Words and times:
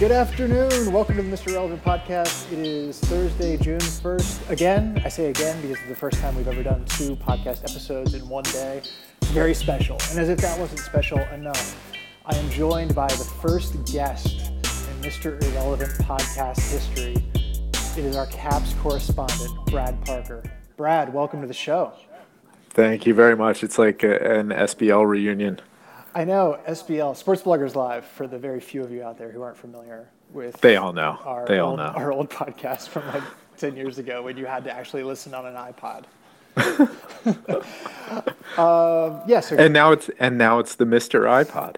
Good 0.00 0.10
afternoon. 0.10 0.92
Welcome 0.92 1.16
to 1.16 1.22
the 1.22 1.30
Mr. 1.30 1.50
Irrelevant 1.50 1.84
podcast. 1.84 2.50
It 2.50 2.58
is 2.58 2.98
Thursday, 2.98 3.56
June 3.56 3.78
1st. 3.78 4.50
Again, 4.50 5.00
I 5.04 5.08
say 5.08 5.30
again 5.30 5.60
because 5.62 5.78
it's 5.78 5.88
the 5.88 5.94
first 5.94 6.18
time 6.18 6.34
we've 6.34 6.48
ever 6.48 6.64
done 6.64 6.84
two 6.86 7.14
podcast 7.14 7.62
episodes 7.62 8.12
in 8.12 8.28
one 8.28 8.42
day. 8.42 8.82
Very 9.26 9.54
special. 9.54 9.96
And 10.10 10.18
as 10.18 10.28
if 10.28 10.38
that 10.38 10.58
wasn't 10.58 10.80
special 10.80 11.20
enough, 11.32 11.96
I 12.26 12.34
am 12.34 12.50
joined 12.50 12.92
by 12.96 13.06
the 13.06 13.24
first 13.40 13.72
guest 13.84 14.40
in 14.40 15.00
Mr. 15.00 15.40
Irrelevant 15.44 15.92
podcast 16.00 16.72
history. 16.72 17.14
It 17.96 18.04
is 18.04 18.16
our 18.16 18.26
Caps 18.26 18.74
correspondent, 18.82 19.52
Brad 19.66 20.04
Parker. 20.04 20.42
Brad, 20.76 21.14
welcome 21.14 21.40
to 21.40 21.46
the 21.46 21.54
show. 21.54 21.92
Thank 22.70 23.06
you 23.06 23.14
very 23.14 23.36
much. 23.36 23.62
It's 23.62 23.78
like 23.78 24.02
a, 24.02 24.38
an 24.40 24.48
SBL 24.48 25.08
reunion. 25.08 25.60
I 26.14 26.24
know 26.24 26.58
SBL 26.68 27.16
Sports 27.16 27.42
Bloggers 27.42 27.74
Live 27.74 28.04
for 28.04 28.26
the 28.28 28.38
very 28.38 28.60
few 28.60 28.82
of 28.82 28.92
you 28.92 29.02
out 29.02 29.18
there 29.18 29.30
who 29.32 29.42
aren't 29.42 29.56
familiar 29.56 30.08
with. 30.30 30.60
They 30.60 30.76
all 30.76 30.92
know. 30.92 31.18
Our 31.24 31.46
they 31.46 31.58
all 31.58 31.70
old, 31.70 31.78
know. 31.78 31.86
Our 31.86 32.12
old 32.12 32.30
podcast 32.30 32.88
from 32.88 33.06
like 33.08 33.22
ten 33.56 33.74
years 33.76 33.98
ago 33.98 34.22
when 34.22 34.36
you 34.36 34.46
had 34.46 34.62
to 34.64 34.72
actually 34.72 35.02
listen 35.02 35.34
on 35.34 35.46
an 35.46 35.54
iPod. 35.54 36.04
um, 38.58 39.22
yes. 39.26 39.50
And 39.52 39.72
now 39.72 39.90
it's 39.92 40.08
and 40.20 40.38
now 40.38 40.58
it's 40.60 40.76
the 40.76 40.84
Mr. 40.84 41.22
iPod. 41.22 41.76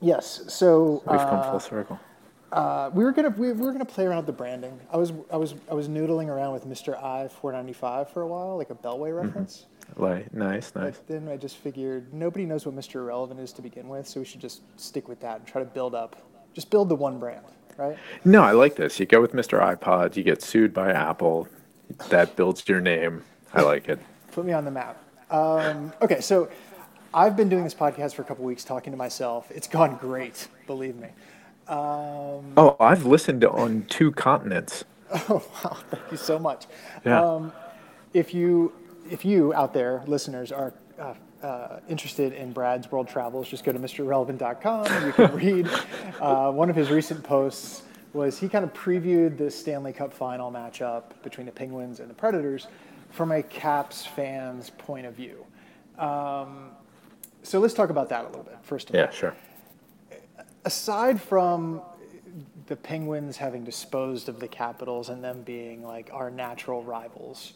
yes. 0.00 0.44
So 0.48 1.02
We've 1.06 1.20
come 1.20 1.40
uh, 1.40 1.50
full 1.50 1.60
circle. 1.60 2.00
uh, 2.52 2.90
we 2.94 3.04
were 3.04 3.12
gonna 3.12 3.28
we, 3.30 3.52
we 3.52 3.66
were 3.66 3.72
gonna 3.72 3.84
play 3.84 4.06
around 4.06 4.18
with 4.18 4.26
the 4.26 4.32
branding. 4.32 4.80
I 4.90 4.96
was 4.96 5.12
I 5.30 5.36
was 5.36 5.54
I 5.70 5.74
was 5.74 5.88
noodling 5.88 6.28
around 6.28 6.54
with 6.54 6.66
Mr. 6.66 6.94
I 6.96 7.28
495 7.28 8.10
for 8.10 8.22
a 8.22 8.26
while, 8.26 8.56
like 8.56 8.70
a 8.70 8.74
Beltway 8.74 9.14
reference. 9.14 9.66
Like 9.96 10.32
nice, 10.34 10.72
nice. 10.74 10.96
But 10.98 11.06
then 11.06 11.28
I 11.28 11.36
just 11.36 11.56
figured 11.56 12.12
nobody 12.12 12.44
knows 12.44 12.66
what 12.66 12.74
Mr. 12.74 12.96
Irrelevant 12.96 13.40
is 13.40 13.52
to 13.54 13.62
begin 13.62 13.88
with, 13.88 14.06
so 14.06 14.20
we 14.20 14.26
should 14.26 14.40
just 14.40 14.62
stick 14.78 15.08
with 15.08 15.20
that 15.20 15.38
and 15.38 15.46
try 15.46 15.62
to 15.62 15.68
build 15.68 15.94
up, 15.94 16.16
just 16.54 16.70
build 16.70 16.88
the 16.88 16.94
one 16.96 17.18
brand, 17.18 17.44
right? 17.78 17.96
No, 18.24 18.42
I 18.42 18.52
like 18.52 18.76
this. 18.76 18.98
You 19.00 19.06
go 19.06 19.20
with 19.20 19.32
Mr. 19.32 19.60
iPod. 19.60 20.16
You 20.16 20.22
get 20.22 20.42
sued 20.42 20.74
by 20.74 20.90
Apple. 20.92 21.48
That 22.08 22.36
builds 22.36 22.68
your 22.68 22.80
name. 22.80 23.22
I 23.54 23.62
like 23.62 23.88
it. 23.88 23.98
Put 24.32 24.44
me 24.44 24.52
on 24.52 24.64
the 24.64 24.70
map. 24.70 25.02
Um, 25.30 25.92
okay, 26.02 26.20
so 26.20 26.48
I've 27.14 27.36
been 27.36 27.48
doing 27.48 27.64
this 27.64 27.74
podcast 27.74 28.14
for 28.14 28.22
a 28.22 28.24
couple 28.24 28.44
weeks, 28.44 28.64
talking 28.64 28.92
to 28.92 28.96
myself. 28.96 29.50
It's 29.50 29.66
gone 29.68 29.96
great, 29.96 30.48
believe 30.66 30.96
me. 30.96 31.08
Um, 31.68 32.52
Oh, 32.56 32.76
I've 32.78 33.06
listened 33.06 33.44
on 33.44 33.84
two 33.88 34.12
continents. 34.12 34.84
oh 35.28 35.42
wow, 35.64 35.76
thank 35.90 36.02
you 36.10 36.16
so 36.16 36.38
much. 36.38 36.66
Yeah. 37.04 37.22
Um, 37.22 37.52
if 38.12 38.34
you 38.34 38.72
if 39.10 39.24
you 39.24 39.52
out 39.54 39.72
there 39.72 40.02
listeners 40.06 40.52
are 40.52 40.74
uh, 40.98 41.14
uh, 41.42 41.80
interested 41.88 42.32
in 42.32 42.52
Brad's 42.52 42.90
world 42.90 43.08
travels, 43.08 43.48
just 43.48 43.64
go 43.64 43.72
to 43.72 43.78
MrIrrelevant.com. 43.78 45.06
You 45.06 45.12
can 45.12 45.34
read 45.36 45.68
uh, 46.20 46.50
one 46.52 46.70
of 46.70 46.76
his 46.76 46.90
recent 46.90 47.22
posts. 47.22 47.82
Was 48.12 48.38
he 48.38 48.48
kind 48.48 48.64
of 48.64 48.72
previewed 48.72 49.36
the 49.36 49.50
Stanley 49.50 49.92
Cup 49.92 50.12
final 50.12 50.50
matchup 50.50 51.04
between 51.22 51.46
the 51.46 51.52
Penguins 51.52 52.00
and 52.00 52.08
the 52.08 52.14
Predators 52.14 52.66
from 53.10 53.30
a 53.32 53.42
Caps 53.42 54.06
fan's 54.06 54.70
point 54.70 55.04
of 55.06 55.14
view? 55.14 55.44
Um, 55.98 56.70
so 57.42 57.58
let's 57.60 57.74
talk 57.74 57.90
about 57.90 58.08
that 58.08 58.24
a 58.24 58.28
little 58.28 58.42
bit 58.42 58.58
first 58.62 58.90
of 58.90 58.96
all 58.96 59.00
Yeah, 59.02 59.10
sure. 59.10 59.34
aside 60.64 61.20
from 61.20 61.80
the 62.66 62.76
Penguins 62.76 63.36
having 63.36 63.62
disposed 63.64 64.28
of 64.28 64.40
the 64.40 64.48
Capitals 64.48 65.08
and 65.08 65.22
them 65.22 65.42
being 65.42 65.84
like 65.84 66.10
our 66.12 66.30
natural 66.30 66.82
rivals, 66.82 67.52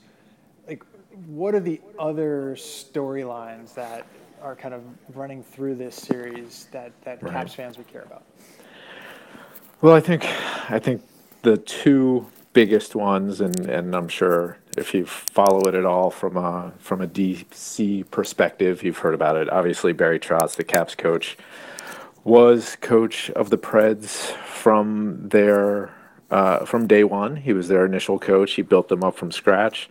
what 1.26 1.54
are 1.54 1.60
the 1.60 1.80
other 1.98 2.54
storylines 2.56 3.74
that 3.74 4.06
are 4.42 4.56
kind 4.56 4.74
of 4.74 4.82
running 5.14 5.42
through 5.42 5.74
this 5.74 5.94
series 5.94 6.66
that 6.72 6.92
that 7.04 7.22
Right. 7.22 7.32
Caps 7.32 7.54
fans 7.54 7.76
would 7.78 7.88
care 7.88 8.02
about? 8.02 8.22
Well, 9.80 9.94
I 9.94 10.00
think 10.00 10.24
I 10.70 10.78
think 10.78 11.02
the 11.42 11.56
two 11.56 12.26
biggest 12.52 12.94
ones, 12.94 13.40
and, 13.40 13.58
and 13.68 13.94
I'm 13.94 14.08
sure 14.08 14.58
if 14.76 14.92
you 14.94 15.06
follow 15.06 15.60
it 15.68 15.74
at 15.74 15.84
all 15.84 16.10
from 16.10 16.36
a 16.36 16.72
from 16.78 17.00
a 17.00 17.06
DC 17.06 18.10
perspective, 18.10 18.82
you've 18.82 18.98
heard 18.98 19.14
about 19.14 19.36
it. 19.36 19.50
Obviously, 19.50 19.92
Barry 19.92 20.18
Trotz, 20.18 20.56
the 20.56 20.64
Caps 20.64 20.94
coach, 20.94 21.36
was 22.24 22.76
coach 22.80 23.30
of 23.30 23.50
the 23.50 23.58
Preds 23.58 24.32
from 24.32 25.28
their 25.28 25.94
uh, 26.30 26.64
from 26.64 26.86
day 26.86 27.04
one. 27.04 27.36
He 27.36 27.52
was 27.52 27.68
their 27.68 27.84
initial 27.84 28.18
coach. 28.18 28.52
He 28.52 28.62
built 28.62 28.88
them 28.88 29.02
up 29.02 29.16
from 29.16 29.32
scratch. 29.32 29.88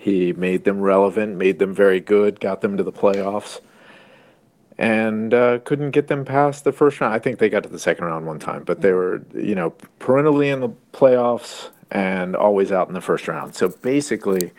He 0.00 0.32
made 0.32 0.64
them 0.64 0.80
relevant, 0.80 1.36
made 1.36 1.58
them 1.58 1.74
very 1.74 2.00
good, 2.00 2.40
got 2.40 2.62
them 2.62 2.78
to 2.78 2.82
the 2.82 2.92
playoffs 2.92 3.60
and 4.78 5.34
uh, 5.34 5.58
couldn't 5.58 5.90
get 5.90 6.08
them 6.08 6.24
past 6.24 6.64
the 6.64 6.72
first 6.72 7.02
round. 7.02 7.12
I 7.12 7.18
think 7.18 7.38
they 7.38 7.50
got 7.50 7.64
to 7.64 7.68
the 7.68 7.78
second 7.78 8.06
round 8.06 8.26
one 8.26 8.38
time, 8.38 8.64
but 8.64 8.80
they 8.80 8.92
were, 8.92 9.22
you 9.34 9.54
know, 9.54 9.70
perennially 9.98 10.48
in 10.48 10.60
the 10.60 10.70
playoffs 10.94 11.68
and 11.90 12.34
always 12.34 12.72
out 12.72 12.88
in 12.88 12.94
the 12.94 13.02
first 13.02 13.28
round. 13.28 13.54
So 13.54 13.68
basically, 13.68 14.52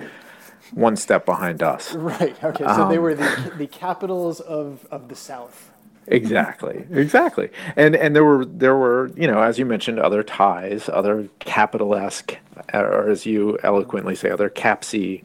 one 0.74 0.96
step 0.96 1.26
behind 1.26 1.64
us. 1.64 1.96
Right. 1.96 2.38
Okay. 2.44 2.64
So 2.64 2.88
they 2.88 2.98
Um, 2.98 3.02
were 3.02 3.16
the 3.16 3.52
the 3.58 3.68
capitals 3.68 4.42
of 4.42 4.86
of 4.92 5.08
the 5.10 5.16
South. 5.16 5.71
Exactly, 6.08 6.86
exactly. 6.92 7.50
And 7.76 7.96
and 7.96 8.16
there 8.16 8.24
were 8.26 8.44
there 8.46 8.76
were 8.76 9.12
you 9.16 9.28
know 9.28 9.42
as 9.42 9.58
you 9.60 9.66
mentioned 9.66 10.00
other 10.00 10.24
ties, 10.24 10.90
other 10.90 11.30
capital 11.40 11.96
esque, 11.96 12.38
or 12.74 13.10
as 13.10 13.26
you 13.26 13.58
eloquently 13.64 14.16
say, 14.16 14.30
other 14.30 14.50
capsy 14.50 15.24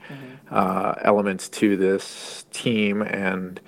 uh, 0.50 0.94
elements 1.03 1.48
to 1.50 1.76
this 1.76 2.47
team 2.53 3.03
and. 3.03 3.60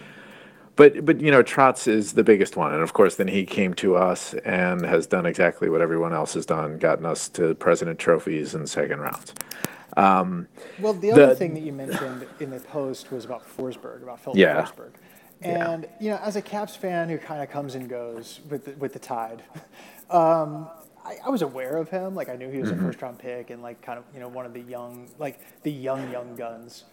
But 0.76 1.04
but 1.04 1.20
you 1.20 1.32
know 1.32 1.42
Trotz 1.42 1.88
is 1.88 2.12
the 2.12 2.22
biggest 2.22 2.56
one, 2.56 2.72
and 2.72 2.84
of 2.84 2.92
course 2.92 3.16
then 3.16 3.26
he 3.26 3.44
came 3.44 3.75
to 3.75 3.96
us 3.96 4.32
and 4.44 4.82
has 4.84 5.08
done 5.08 5.26
exactly 5.26 5.69
what 5.69 5.80
everyone 5.80 6.12
else 6.12 6.34
has 6.34 6.46
done, 6.46 6.78
gotten 6.78 7.04
us 7.04 7.28
to 7.30 7.56
President 7.56 7.98
trophies 7.98 8.54
and 8.54 8.69
second 8.70 9.00
rounds. 9.00 9.34
Well, 10.78 10.92
the 10.94 11.10
other 11.10 11.26
The- 11.26 11.34
thing 11.34 11.54
that 11.54 11.64
you 11.64 11.72
mentioned 11.72 12.26
in 12.38 12.50
the 12.50 12.60
post 12.60 13.10
was 13.10 13.25
about 13.25 13.42
Forsberg, 13.44 14.04
about 14.04 14.20
Filip 14.20 14.38
Yeah. 14.38 14.62
Forsberg. 14.66 14.90
And, 15.43 15.88
you 16.00 16.10
know, 16.10 16.19
as 16.19 16.37
a 16.37 16.43
Caps 16.43 16.76
fan 16.76 17.09
who 17.09 17.19
kind 17.19 17.43
of 17.43 17.50
comes 17.50 17.75
and 17.75 17.88
goes 17.88 18.41
with 18.50 18.65
the, 18.66 18.72
with 18.72 18.93
the 18.93 18.99
tide, 18.99 19.43
um, 20.10 20.69
I, 21.04 21.19
I 21.26 21.31
was 21.31 21.43
aware 21.43 21.76
of 21.76 21.88
him. 21.91 22.15
Like, 22.15 22.28
I 22.28 22.37
knew 22.37 22.50
he 22.50 22.60
was 22.60 22.71
Mm-hmm. 22.71 22.72
a 22.72 22.76
first 22.76 23.03
round 23.03 23.19
pick 23.19 23.50
and, 23.50 23.62
like, 23.62 23.82
kind 23.82 23.99
of, 23.99 24.04
you 24.15 24.21
know, 24.21 24.28
one 24.28 24.47
of 24.47 24.53
the 24.54 24.60
young, 24.62 25.10
like, 25.19 25.41
the 25.62 25.72
young, 25.72 26.10
young 26.10 26.37
guns. 26.37 26.84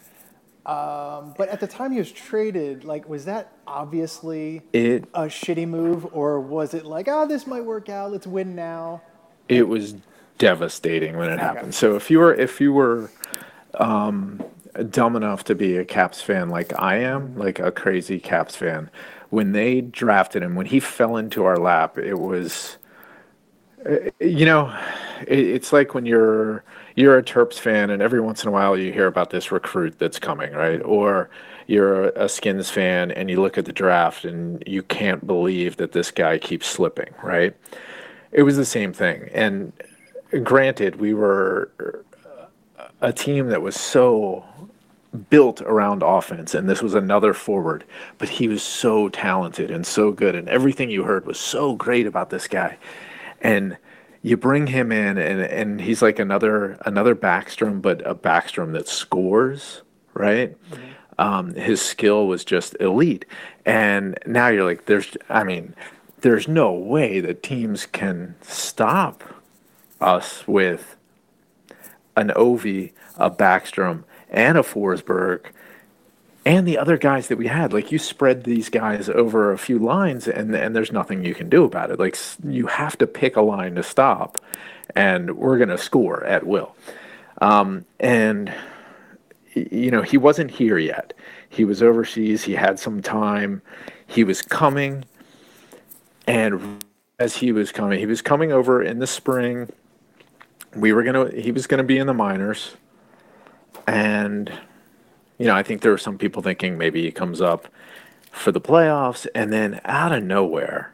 Um, 0.65 1.35
but 1.37 1.49
at 1.49 1.59
the 1.59 1.67
time 1.67 1.91
he 1.91 1.99
was 1.99 2.11
traded, 2.11 2.83
like, 2.85 3.07
was 3.09 3.25
that 3.25 3.53
obviously 3.67 4.63
It 4.73 5.05
a 5.13 5.23
shitty 5.23 5.67
move? 5.67 6.07
Or 6.13 6.39
was 6.41 6.73
it 6.73 6.85
like, 6.85 7.07
oh, 7.09 7.27
this 7.27 7.47
might 7.47 7.65
work 7.65 7.89
out, 7.89 8.11
let's 8.11 8.27
win 8.27 8.55
now? 8.55 9.03
it 9.49 9.67
was 9.67 9.95
devastating 10.39 11.17
when 11.17 11.29
it 11.29 11.39
happened. 11.39 11.75
So 11.75 11.95
if 11.95 12.09
you 12.11 12.19
were 12.19 12.33
if 12.33 12.59
you 12.61 12.73
were 12.73 13.11
um, 13.75 14.43
dumb 14.83 15.15
enough 15.15 15.43
to 15.45 15.55
be 15.55 15.77
a 15.77 15.85
Caps 15.85 16.21
fan 16.21 16.49
like 16.49 16.77
I 16.79 16.97
am, 16.97 17.37
like 17.37 17.59
a 17.59 17.71
crazy 17.71 18.19
Caps 18.19 18.55
fan, 18.55 18.89
when 19.29 19.51
they 19.53 19.81
drafted 19.81 20.43
him, 20.43 20.55
when 20.55 20.67
he 20.67 20.79
fell 20.79 21.17
into 21.17 21.45
our 21.45 21.57
lap, 21.57 21.97
it 21.97 22.15
was 22.19 22.77
uh, 23.87 23.97
you 24.19 24.45
know, 24.45 24.75
it, 25.27 25.39
it's 25.39 25.73
like 25.73 25.93
when 25.93 26.05
you're 26.05 26.63
you're 26.95 27.17
a 27.17 27.23
Terps 27.23 27.59
fan, 27.59 27.89
and 27.89 28.01
every 28.01 28.21
once 28.21 28.43
in 28.43 28.49
a 28.49 28.51
while 28.51 28.77
you 28.77 28.91
hear 28.91 29.07
about 29.07 29.29
this 29.29 29.51
recruit 29.51 29.99
that's 29.99 30.17
coming, 30.19 30.53
right? 30.53 30.81
Or 30.83 31.29
you're 31.67 32.09
a 32.09 32.29
Skins 32.29 32.69
fan, 32.69 33.11
and 33.11 33.29
you 33.29 33.41
look 33.41 33.57
at 33.57 33.65
the 33.65 33.73
draft, 33.73 34.25
and 34.25 34.63
you 34.65 34.81
can't 34.83 35.25
believe 35.27 35.77
that 35.77 35.91
this 35.91 36.11
guy 36.11 36.37
keeps 36.37 36.67
slipping, 36.67 37.13
right? 37.23 37.55
It 38.31 38.43
was 38.43 38.57
the 38.57 38.65
same 38.65 38.93
thing, 38.93 39.29
and 39.33 39.73
granted, 40.43 40.97
we 40.97 41.13
were 41.13 41.71
a 43.01 43.13
team 43.13 43.47
that 43.49 43.61
was 43.61 43.75
so 43.75 44.45
built 45.29 45.61
around 45.61 46.03
offense, 46.03 46.53
and 46.53 46.67
this 46.67 46.81
was 46.81 46.93
another 46.93 47.33
forward, 47.33 47.83
but 48.17 48.29
he 48.29 48.47
was 48.47 48.61
so 48.61 49.09
talented 49.09 49.71
and 49.71 49.85
so 49.85 50.11
good, 50.11 50.35
and 50.35 50.49
everything 50.49 50.89
you 50.89 51.03
heard 51.03 51.25
was 51.25 51.39
so 51.39 51.75
great 51.75 52.05
about 52.05 52.29
this 52.29 52.47
guy. 52.47 52.77
And 53.41 53.77
you 54.21 54.37
bring 54.37 54.67
him 54.67 54.91
in, 54.91 55.17
and, 55.17 55.41
and 55.41 55.81
he's 55.81 56.01
like 56.01 56.19
another 56.19 56.77
another 56.85 57.15
Backstrom, 57.15 57.81
but 57.81 58.05
a 58.05 58.15
Backstrom 58.15 58.73
that 58.73 58.87
scores, 58.87 59.83
right? 60.13 60.57
Um, 61.17 61.53
his 61.53 61.81
skill 61.81 62.27
was 62.27 62.43
just 62.43 62.75
elite, 62.79 63.25
and 63.65 64.17
now 64.25 64.49
you're 64.49 64.65
like, 64.65 64.85
there's, 64.85 65.15
I 65.29 65.43
mean, 65.43 65.75
there's 66.21 66.47
no 66.47 66.73
way 66.73 67.19
that 67.21 67.43
teams 67.43 67.85
can 67.85 68.35
stop 68.41 69.23
us 70.01 70.45
with 70.47 70.97
an 72.15 72.29
Ovi, 72.29 72.91
a 73.17 73.29
Backstrom, 73.29 74.03
and 74.29 74.57
a 74.57 74.61
Forsberg, 74.61 75.45
and 76.45 76.67
the 76.67 76.77
other 76.77 76.97
guys 76.97 77.27
that 77.27 77.37
we 77.37 77.47
had. 77.47 77.73
Like 77.73 77.91
you 77.91 77.99
spread 77.99 78.43
these 78.43 78.69
guys 78.69 79.09
over 79.09 79.51
a 79.51 79.57
few 79.57 79.79
lines, 79.79 80.27
and 80.27 80.53
and 80.55 80.75
there's 80.75 80.91
nothing 80.91 81.23
you 81.23 81.35
can 81.35 81.49
do 81.49 81.63
about 81.63 81.91
it. 81.91 81.99
Like 81.99 82.17
you 82.43 82.67
have 82.67 82.97
to 82.99 83.07
pick 83.07 83.35
a 83.35 83.41
line 83.41 83.75
to 83.75 83.83
stop, 83.83 84.37
and 84.95 85.37
we're 85.37 85.57
gonna 85.57 85.77
score 85.77 86.23
at 86.23 86.45
will. 86.45 86.75
Um, 87.41 87.85
and 87.99 88.53
you 89.53 89.91
know 89.91 90.01
he 90.01 90.17
wasn't 90.17 90.51
here 90.51 90.77
yet. 90.77 91.13
He 91.49 91.65
was 91.65 91.81
overseas. 91.81 92.43
He 92.43 92.53
had 92.53 92.79
some 92.79 93.01
time. 93.01 93.61
He 94.07 94.23
was 94.23 94.41
coming, 94.41 95.05
and 96.27 96.83
as 97.19 97.37
he 97.37 97.51
was 97.51 97.71
coming. 97.71 97.99
He 97.99 98.05
was 98.05 98.21
coming 98.21 98.51
over 98.51 98.81
in 98.81 98.99
the 98.99 99.07
spring. 99.07 99.69
We 100.75 100.93
were 100.93 101.03
gonna. 101.03 101.29
He 101.31 101.51
was 101.51 101.67
gonna 101.67 101.83
be 101.83 101.97
in 101.97 102.07
the 102.07 102.13
minors, 102.13 102.75
and 103.87 104.51
you 105.37 105.45
know, 105.45 105.55
I 105.55 105.63
think 105.63 105.81
there 105.81 105.91
were 105.91 105.97
some 105.97 106.17
people 106.17 106.41
thinking 106.41 106.77
maybe 106.77 107.01
he 107.01 107.11
comes 107.11 107.41
up 107.41 107.67
for 108.31 108.51
the 108.51 108.61
playoffs, 108.61 109.27
and 109.33 109.51
then 109.51 109.79
out 109.85 110.11
of 110.11 110.23
nowhere, 110.23 110.93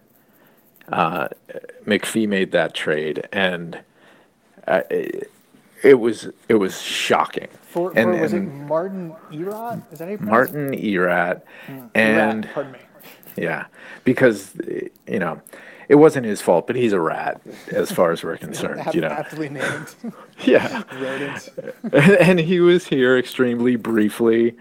uh, 0.92 1.28
McPhee 1.86 2.28
made 2.28 2.52
that 2.52 2.74
trade, 2.74 3.28
and 3.32 3.80
uh, 4.68 4.82
it, 4.90 5.32
it 5.84 5.96
was 5.96 6.30
it 6.48 6.56
was 6.56 6.82
shocking. 6.82 7.48
For, 7.64 7.92
and, 7.96 8.16
for 8.16 8.22
was 8.22 8.34
and 8.34 8.48
it 8.48 8.68
Martin 8.68 9.16
Erat? 9.32 9.82
Is 9.92 10.00
that 10.00 10.06
how 10.06 10.12
you? 10.12 10.18
Martin 10.20 10.74
Erat, 10.74 11.46
Erat, 11.68 11.90
and 11.96 12.50
pardon 12.54 12.74
me. 12.74 12.80
yeah, 13.38 13.66
because 14.04 14.54
you 15.08 15.20
know, 15.20 15.42
it 15.90 15.96
wasn't 15.96 16.26
his 16.26 16.42
fault, 16.42 16.68
but 16.68 16.76
he's 16.76 16.94
a 16.94 17.00
rat 17.00 17.42
as 17.72 17.92
far 17.92 18.12
as 18.12 18.24
we're 18.24 18.38
concerned. 18.48 18.82
You 18.94 19.02
know, 19.02 19.08
aptly 19.08 19.50
named 19.50 19.96
yeah. 20.46 20.84
rodents. 21.00 21.50
and 21.94 22.40
he 22.40 22.60
was 22.60 22.88
here 22.88 23.18
extremely 23.18 23.76
briefly, 23.76 24.56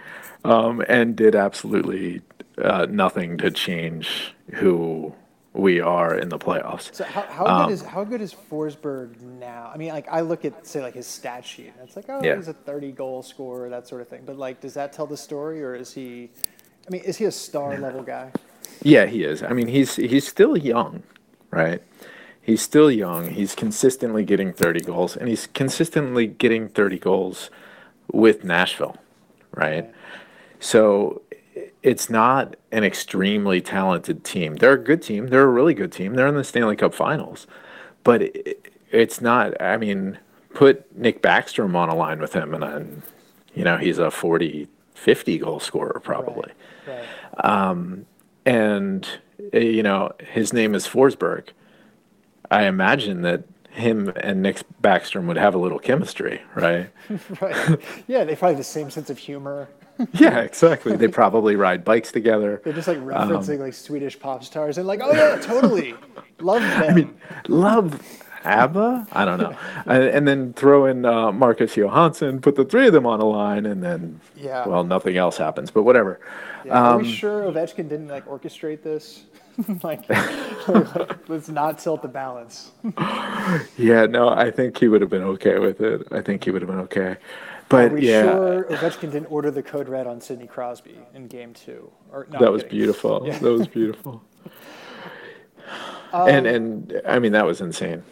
um, 0.45 0.83
and 0.89 1.17
did 1.17 1.35
absolutely 1.35 2.23
uh, 2.63 2.87
nothing 2.91 3.39
to 3.39 3.51
change 3.51 4.35
who 4.55 5.15
we 5.53 5.81
are 5.81 6.15
in 6.15 6.29
the 6.29 6.39
playoffs. 6.39 6.95
So 6.95 7.03
how, 7.05 7.23
how 7.23 7.47
Um, 7.47 7.67
good 7.67 7.73
is 7.73 7.83
how 7.83 8.05
good 8.05 8.21
is 8.21 8.33
Forsberg 8.33 9.21
now? 9.21 9.71
I 9.75 9.77
mean, 9.79 9.89
like 9.93 10.07
I 10.09 10.21
look 10.21 10.45
at 10.45 10.67
say 10.67 10.81
like 10.81 10.95
his 10.95 11.07
stat 11.09 11.45
sheet, 11.45 11.73
and 11.79 11.87
it's 11.89 11.97
like 11.97 12.07
oh 12.09 12.21
Yeah. 12.23 12.37
he's 12.37 12.47
a 12.49 12.53
thirty 12.53 12.93
goal 12.93 13.23
scorer 13.23 13.69
that 13.71 13.89
sort 13.89 14.01
of 14.01 14.09
thing. 14.09 14.23
But 14.25 14.37
like, 14.39 14.61
does 14.61 14.75
that 14.75 14.93
tell 14.93 15.07
the 15.07 15.17
story, 15.17 15.63
or 15.63 15.75
is 15.75 15.93
he? 15.93 16.31
I 16.87 16.91
mean, 16.91 17.03
is 17.03 17.17
he 17.17 17.25
a 17.25 17.31
star 17.33 17.77
level 17.79 18.03
guy? 18.03 18.31
Yeah, 18.83 19.07
he 19.07 19.25
is. 19.25 19.43
I 19.43 19.53
mean, 19.53 19.69
he's 19.69 19.97
he's 19.97 20.27
still 20.27 20.57
young, 20.57 21.03
right? 21.51 21.83
He's 22.41 22.63
still 22.63 22.91
young. 22.91 23.31
He's 23.31 23.55
consistently 23.55 24.25
getting 24.25 24.53
30 24.53 24.81
goals, 24.81 25.17
and 25.17 25.29
he's 25.29 25.47
consistently 25.49 26.27
getting 26.27 26.69
30 26.69 26.99
goals 26.99 27.51
with 28.11 28.45
Nashville, 28.45 28.97
right? 29.53 29.93
So 30.59 31.23
it's 31.83 32.11
not 32.11 32.57
an 32.73 32.83
extremely 32.83 33.61
talented 33.61 34.25
team. 34.25 34.57
They're 34.57 34.73
a 34.73 34.79
good 34.79 35.03
team. 35.03 35.29
They're 35.29 35.45
a 35.45 35.49
really 35.49 35.75
good 35.75 35.93
team. 35.93 36.15
They're 36.15 36.27
in 36.27 36.35
the 36.35 36.45
Stanley 36.45 36.77
Cup 36.77 36.95
Finals, 36.95 37.47
but 38.05 38.23
i 38.23 38.55
it's 38.93 39.21
not. 39.21 39.61
I 39.63 39.77
mean, 39.77 40.19
put 40.53 40.97
Nick 40.97 41.23
Backstrom 41.23 41.77
on 41.77 41.89
a 41.89 41.95
line 41.95 42.19
with 42.19 42.33
him, 42.33 42.55
and 42.55 42.63
then, 42.65 43.03
you 43.55 43.63
know, 43.63 43.77
he's 43.77 43.99
a 43.99 44.11
40, 44.11 44.67
50 44.95 45.39
goal 45.39 45.61
scorer 45.61 46.01
probably 46.03 46.51
Right. 46.87 47.05
Um, 47.45 48.07
and 48.47 49.07
uh, 49.55 49.59
you 49.59 49.83
know 49.83 50.13
his 50.33 50.53
name 50.53 50.75
is 50.75 50.87
Forsberg. 50.87 51.49
I 52.51 52.65
imagine 52.65 53.23
that 53.23 53.45
him 53.71 54.13
and 54.17 54.43
Nick 54.43 54.63
Backstrom 54.83 55.27
would 55.27 55.37
have 55.37 55.55
a 55.55 55.59
little 55.59 55.79
chemistry, 55.79 56.43
right? 56.55 56.91
right. 57.41 57.79
Yeah, 58.09 58.25
they 58.25 58.35
probably 58.35 58.55
have 58.55 58.59
the 58.59 58.65
same 58.65 58.91
sense 58.91 59.11
of 59.11 59.19
humor. 59.19 59.69
yeah, 60.15 60.41
exactly. 60.41 60.97
They 60.97 61.09
probably 61.09 61.57
ride 61.57 61.85
bikes 61.85 62.11
together. 62.11 62.61
They're 62.65 62.73
just 62.73 62.89
like 62.89 62.99
Um, 62.99 63.05
referencing 63.05 63.61
like 63.61 63.75
Swedish 63.75 64.19
pop 64.19 64.43
stars 64.43 64.79
and 64.79 64.87
like, 64.87 65.01
oh 65.03 65.13
yeah, 65.13 65.39
totally, 65.41 65.95
love 66.41 66.63
them. 66.63 66.83
I 66.83 66.95
mean, 66.95 67.21
love 67.49 68.01
ABBA? 68.45 69.07
I 69.13 69.25
don't 69.25 69.39
know. 69.39 69.57
and, 69.87 70.27
then 70.27 70.53
throw 70.55 70.87
in 70.87 71.05
uh, 71.05 71.33
Marcus 71.33 71.77
Johansson, 71.77 72.41
put 72.41 72.57
the 72.57 72.65
three 72.65 72.87
of 72.87 72.93
them 72.93 73.07
on 73.07 73.21
a 73.21 73.25
line, 73.25 73.67
and 73.67 73.83
then 73.83 74.21
Yeah. 74.37 74.67
well, 74.67 74.85
nothing 74.85 75.17
else 75.17 75.37
happens. 75.37 75.71
But 75.71 75.83
whatever. 75.83 76.21
Yeah, 76.65 76.73
Are 76.79 76.95
Um, 76.95 77.03
we 77.03 77.13
sure 77.13 77.43
Ovechkin 77.43 77.89
didn't 77.89 78.09
like 78.09 78.27
orchestrate 78.27 78.83
this? 78.83 79.25
like, 79.83 80.09
let's 81.29 81.49
not 81.49 81.79
tilt 81.79 82.03
the 82.03 82.09
balance. 82.09 82.73
Yeah, 83.77 84.07
no, 84.07 84.31
I 84.31 84.51
think 84.51 84.79
he 84.79 84.89
would 84.89 85.01
have 85.01 85.11
been 85.11 85.23
okay 85.23 85.59
with 85.59 85.81
it. 85.81 86.07
I 86.11 86.23
think 86.23 86.45
he 86.45 86.51
would 86.51 86.63
have 86.63 86.71
been 86.71 86.81
okay. 86.81 87.11
Are 87.11 87.19
But 87.69 87.93
we 87.93 88.09
yeah, 88.09 88.23
sure 88.23 88.65
Ovechkin 88.71 89.13
didn't 89.13 89.27
order 89.27 89.51
the 89.51 89.63
code 89.63 89.89
red 89.89 90.07
on 90.07 90.21
Sidney 90.21 90.47
Crosby 90.47 90.99
in 91.15 91.27
Game 91.29 91.53
Two? 91.55 91.91
Or 92.11 92.27
no, 92.31 92.39
that 92.39 92.47
I'm 92.47 92.53
was 92.53 92.65
beautiful. 92.65 93.21
That 93.21 93.43
was 93.43 93.67
beautiful. 93.69 94.23
Um, 96.13 96.29
and 96.29 96.47
and 96.47 97.03
I 97.07 97.21
mean 97.21 97.31
that 97.33 97.47
was 97.47 97.61
insane. 97.61 98.03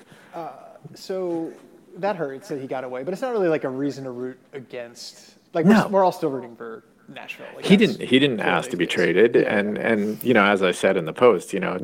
So 0.95 1.53
that 1.97 2.17
hurts 2.17 2.49
that 2.49 2.61
he 2.61 2.67
got 2.67 2.85
away, 2.85 3.03
but 3.03 3.13
it's 3.13 3.23
not 3.23 3.33
really 3.33 3.49
like 3.49 3.65
a 3.65 3.69
reason 3.69 4.05
to 4.05 4.11
root 4.11 4.39
against. 4.53 5.35
Like 5.55 5.67
No. 5.67 5.85
we're, 5.87 5.89
we're 5.89 6.05
all 6.05 6.13
still 6.13 6.31
rooting 6.31 6.55
for 6.57 6.85
Nashville. 7.09 7.47
Like, 7.57 7.65
He 7.65 7.77
didn't 7.77 8.01
he 8.01 8.19
didn't 8.19 8.41
ask 8.41 8.71
to 8.71 8.77
be 8.77 8.87
traded 8.87 9.35
Yeah. 9.35 9.57
and 9.59 9.79
and 9.79 10.23
you 10.23 10.35
know 10.35 10.45
as 10.45 10.63
I 10.63 10.73
said 10.73 10.97
in 10.97 11.05
the 11.07 11.13
post, 11.13 11.53
you 11.53 11.61
know, 11.61 11.79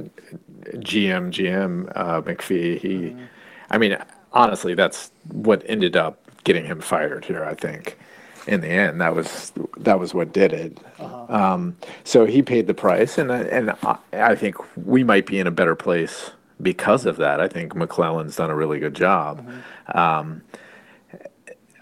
GM 0.64 1.30
GM 1.30 1.92
uh, 1.94 2.22
McPhee, 2.22 2.78
he 2.78 2.94
Mm-hmm. 2.94 3.24
I 3.70 3.78
mean 3.78 3.96
honestly 4.32 4.74
that's 4.74 5.10
what 5.32 5.62
ended 5.66 5.96
up 5.96 6.18
getting 6.44 6.64
him 6.66 6.80
fired 6.80 7.24
here, 7.24 7.44
I 7.44 7.54
think. 7.54 7.98
In 8.46 8.60
the 8.60 8.68
end, 8.68 9.00
that 9.00 9.14
was 9.14 9.52
that 9.78 9.98
was 9.98 10.12
what 10.12 10.32
did 10.34 10.52
it. 10.52 10.78
Uh-huh. 10.98 11.34
Um, 11.34 11.76
so 12.04 12.26
he 12.26 12.42
paid 12.42 12.66
the 12.66 12.74
price, 12.74 13.16
and 13.16 13.30
and 13.30 13.70
I, 13.82 13.96
I 14.12 14.34
think 14.34 14.56
we 14.76 15.02
might 15.02 15.24
be 15.24 15.38
in 15.38 15.46
a 15.46 15.50
better 15.50 15.74
place 15.74 16.30
because 16.60 17.06
of 17.06 17.16
that. 17.16 17.40
I 17.40 17.48
think 17.48 17.74
MacLellan's 17.74 18.36
done 18.36 18.50
a 18.50 18.54
really 18.54 18.78
good 18.78 18.94
job. 18.94 19.46
Mm-hmm. 19.46 19.98
Um, 19.98 20.42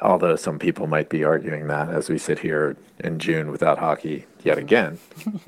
although 0.01 0.37
some 0.37 0.59
people 0.59 0.87
might 0.87 1.09
be 1.09 1.25
arguing 1.25 1.69
that 1.69 1.89
as 1.89 2.09
we 2.09 2.19
sit 2.19 2.41
here 2.41 2.77
in 3.01 3.19
June 3.19 3.51
without 3.51 3.79
hockey 3.79 4.27
yet 4.43 4.59
again. 4.59 4.99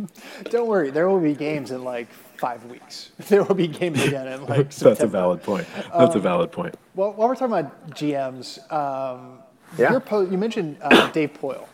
Don't 0.44 0.68
worry, 0.68 0.90
there 0.90 1.08
will 1.08 1.20
be 1.20 1.34
games 1.34 1.70
in 1.70 1.82
like 1.84 2.08
five 2.36 2.64
weeks. 2.66 3.10
There 3.28 3.42
will 3.42 3.54
be 3.54 3.66
games 3.68 4.02
again 4.04 4.28
in 4.28 4.46
like 4.46 4.72
September. 4.72 4.88
That's 4.90 5.02
a 5.02 5.06
valid 5.06 5.42
point. 5.42 5.66
Um, 5.92 6.04
That's 6.04 6.14
a 6.14 6.20
valid 6.20 6.52
point. 6.52 6.76
Well, 6.94 7.12
while 7.12 7.28
we're 7.28 7.34
talking 7.34 7.54
about 7.56 7.90
GMs, 7.90 8.58
um, 8.72 9.38
Yeah. 9.78 9.98
po- 9.98 10.20
you 10.28 10.38
mentioned 10.38 10.76
uh, 10.82 11.10
Dave 11.10 11.32
Poile, 11.32 11.66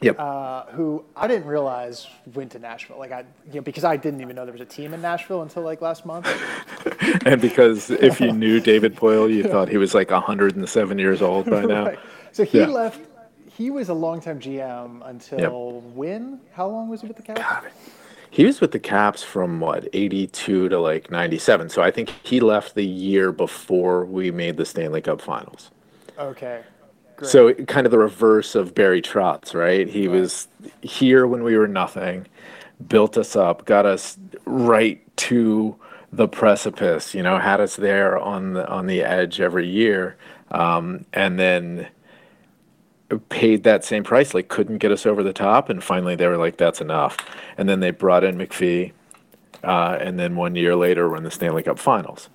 Yep. 0.00 0.16
uh, 0.18 0.64
who 0.66 1.04
I 1.16 1.26
didn't 1.26 1.46
realize 1.48 2.06
went 2.34 2.52
to 2.52 2.58
Nashville. 2.60 2.98
Like 2.98 3.10
I, 3.10 3.24
you 3.48 3.54
know, 3.56 3.60
because 3.62 3.82
I 3.84 3.96
didn't 3.96 4.20
even 4.20 4.36
know 4.36 4.44
there 4.44 4.52
was 4.52 4.60
a 4.60 4.64
team 4.64 4.94
in 4.94 5.02
Nashville 5.02 5.42
until 5.42 5.62
like 5.62 5.80
last 5.80 6.06
month. 6.06 6.28
and 7.26 7.40
because 7.40 7.90
if 7.90 8.20
you 8.20 8.32
knew 8.32 8.60
David 8.60 8.94
Poile, 8.94 9.32
you 9.32 9.42
thought 9.42 9.68
he 9.68 9.76
was 9.76 9.94
like 9.94 10.10
107 10.10 10.98
years 10.98 11.20
old 11.20 11.46
by 11.50 11.62
now. 11.64 11.86
Right. 11.86 11.98
So 12.32 12.44
he 12.44 12.58
Yeah. 12.60 12.66
left. 12.68 13.00
He 13.56 13.70
was 13.70 13.88
a 13.88 13.94
longtime 13.94 14.38
GM 14.38 15.00
until 15.04 15.80
when? 15.80 16.40
How 16.52 16.68
long 16.68 16.88
was 16.88 17.00
he 17.00 17.08
with 17.08 17.16
the 17.16 17.24
Caps? 17.24 17.66
He 18.30 18.44
was 18.44 18.60
with 18.60 18.70
the 18.70 18.78
Caps 18.78 19.24
from 19.24 19.58
what 19.58 19.88
82 19.92 20.68
to 20.68 20.78
like 20.78 21.10
97. 21.10 21.70
So 21.70 21.82
I 21.82 21.90
think 21.90 22.12
he 22.22 22.38
left 22.38 22.76
the 22.76 22.84
year 22.86 23.32
before 23.32 24.04
we 24.04 24.30
made 24.30 24.58
the 24.58 24.64
Stanley 24.64 25.00
Cup 25.00 25.20
Finals. 25.20 25.72
Okay. 26.16 26.62
Great. 27.18 27.30
So 27.30 27.52
kind 27.52 27.84
of 27.84 27.90
the 27.90 27.98
reverse 27.98 28.54
of 28.54 28.74
Barry 28.74 29.02
Trotz, 29.02 29.52
right? 29.52 29.88
He 29.88 30.06
Right. 30.06 30.20
was 30.20 30.46
here 30.82 31.26
when 31.26 31.42
we 31.42 31.58
were 31.58 31.66
nothing, 31.66 32.26
built 32.86 33.18
us 33.18 33.34
up, 33.34 33.64
got 33.64 33.84
us 33.84 34.16
right 34.46 35.00
to 35.16 35.74
the 36.12 36.28
precipice. 36.28 37.14
You 37.16 37.24
know, 37.24 37.38
had 37.38 37.60
us 37.60 37.74
there 37.74 38.16
on 38.16 38.52
the 38.52 38.68
on 38.68 38.86
the 38.86 39.02
edge 39.02 39.40
every 39.40 39.66
year, 39.66 40.16
um, 40.52 41.06
and 41.12 41.40
then 41.40 41.88
paid 43.30 43.64
that 43.64 43.84
same 43.84 44.04
price. 44.04 44.32
Like 44.32 44.46
couldn't 44.48 44.78
get 44.78 44.92
us 44.92 45.04
over 45.04 45.24
the 45.24 45.32
top, 45.32 45.68
and 45.68 45.82
finally 45.82 46.14
they 46.14 46.28
were 46.28 46.36
like, 46.36 46.56
"That's 46.56 46.80
enough." 46.80 47.16
And 47.58 47.68
then 47.68 47.80
they 47.80 47.90
brought 47.90 48.22
in 48.22 48.38
McPhee, 48.38 48.92
uh, 49.64 49.98
and 50.00 50.20
then 50.20 50.36
one 50.36 50.54
year 50.54 50.76
later, 50.76 51.08
we're 51.10 51.16
in 51.16 51.24
the 51.24 51.32
Stanley 51.32 51.64
Cup 51.64 51.80
Finals. 51.80 52.28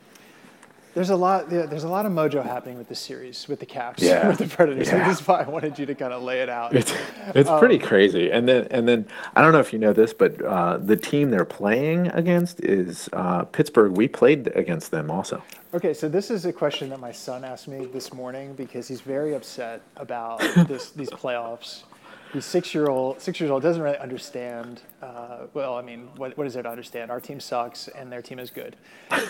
There's 0.93 1.09
a 1.09 1.15
lot. 1.15 1.51
Yeah, 1.51 1.65
there's 1.65 1.83
a 1.83 1.89
lot 1.89 2.05
of 2.05 2.11
mojo 2.11 2.43
happening 2.43 2.77
with 2.77 2.87
the 2.87 2.95
series, 2.95 3.47
with 3.47 3.59
the 3.59 3.65
Caps, 3.65 4.03
Yeah. 4.03 4.27
with 4.27 4.37
the 4.37 4.47
Predators. 4.47 4.87
Yeah. 4.87 5.07
This 5.07 5.19
is 5.21 5.27
why 5.27 5.41
I 5.41 5.49
wanted 5.49 5.79
you 5.79 5.85
to 5.87 5.95
kind 5.95 6.13
of 6.13 6.21
lay 6.21 6.41
it 6.41 6.49
out. 6.49 6.75
It's 6.75 6.93
it's 7.33 7.49
pretty 7.59 7.79
crazy. 7.79 8.31
And 8.31 8.47
then 8.47 8.67
and 8.69 8.87
then 8.87 9.07
I 9.35 9.41
don't 9.41 9.53
know 9.53 9.59
if 9.59 9.73
you 9.73 9.79
know 9.79 9.93
this, 9.93 10.13
but 10.13 10.39
uh, 10.43 10.77
the 10.77 10.95
team 10.95 11.31
they're 11.31 11.45
playing 11.45 12.07
against 12.07 12.59
is 12.61 13.09
uh, 13.13 13.43
Pittsburgh. 13.45 13.97
We 13.97 14.07
played 14.07 14.51
against 14.55 14.91
them 14.91 15.09
also. 15.09 15.41
Okay, 15.73 15.95
so 15.95 16.07
this 16.07 16.29
is 16.29 16.45
a 16.45 16.53
question 16.53 16.89
that 16.89 16.99
my 16.99 17.11
son 17.11 17.43
asked 17.43 17.67
me 17.67 17.85
this 17.85 18.13
morning 18.13 18.53
because 18.53 18.87
he's 18.87 19.01
very 19.01 19.33
upset 19.33 19.81
about 19.97 20.39
this, 20.67 20.91
these 20.91 21.09
playoffs. 21.09 21.81
He's 22.31 22.45
six 22.45 22.75
year 22.75 22.89
old, 22.89 23.19
six 23.19 23.39
years 23.39 23.49
old, 23.49 23.63
doesn't 23.63 23.81
really 23.81 23.97
understand. 23.97 24.81
Uh, 25.01 25.47
well, 25.55 25.75
I 25.75 25.81
mean, 25.81 26.09
what, 26.15 26.37
what 26.37 26.45
is 26.45 26.53
there 26.53 26.61
to 26.63 26.69
understand? 26.69 27.09
Our 27.09 27.19
team 27.19 27.39
sucks, 27.39 27.87
and 27.87 28.11
their 28.11 28.21
team 28.21 28.37
is 28.37 28.51
good. 28.51 28.75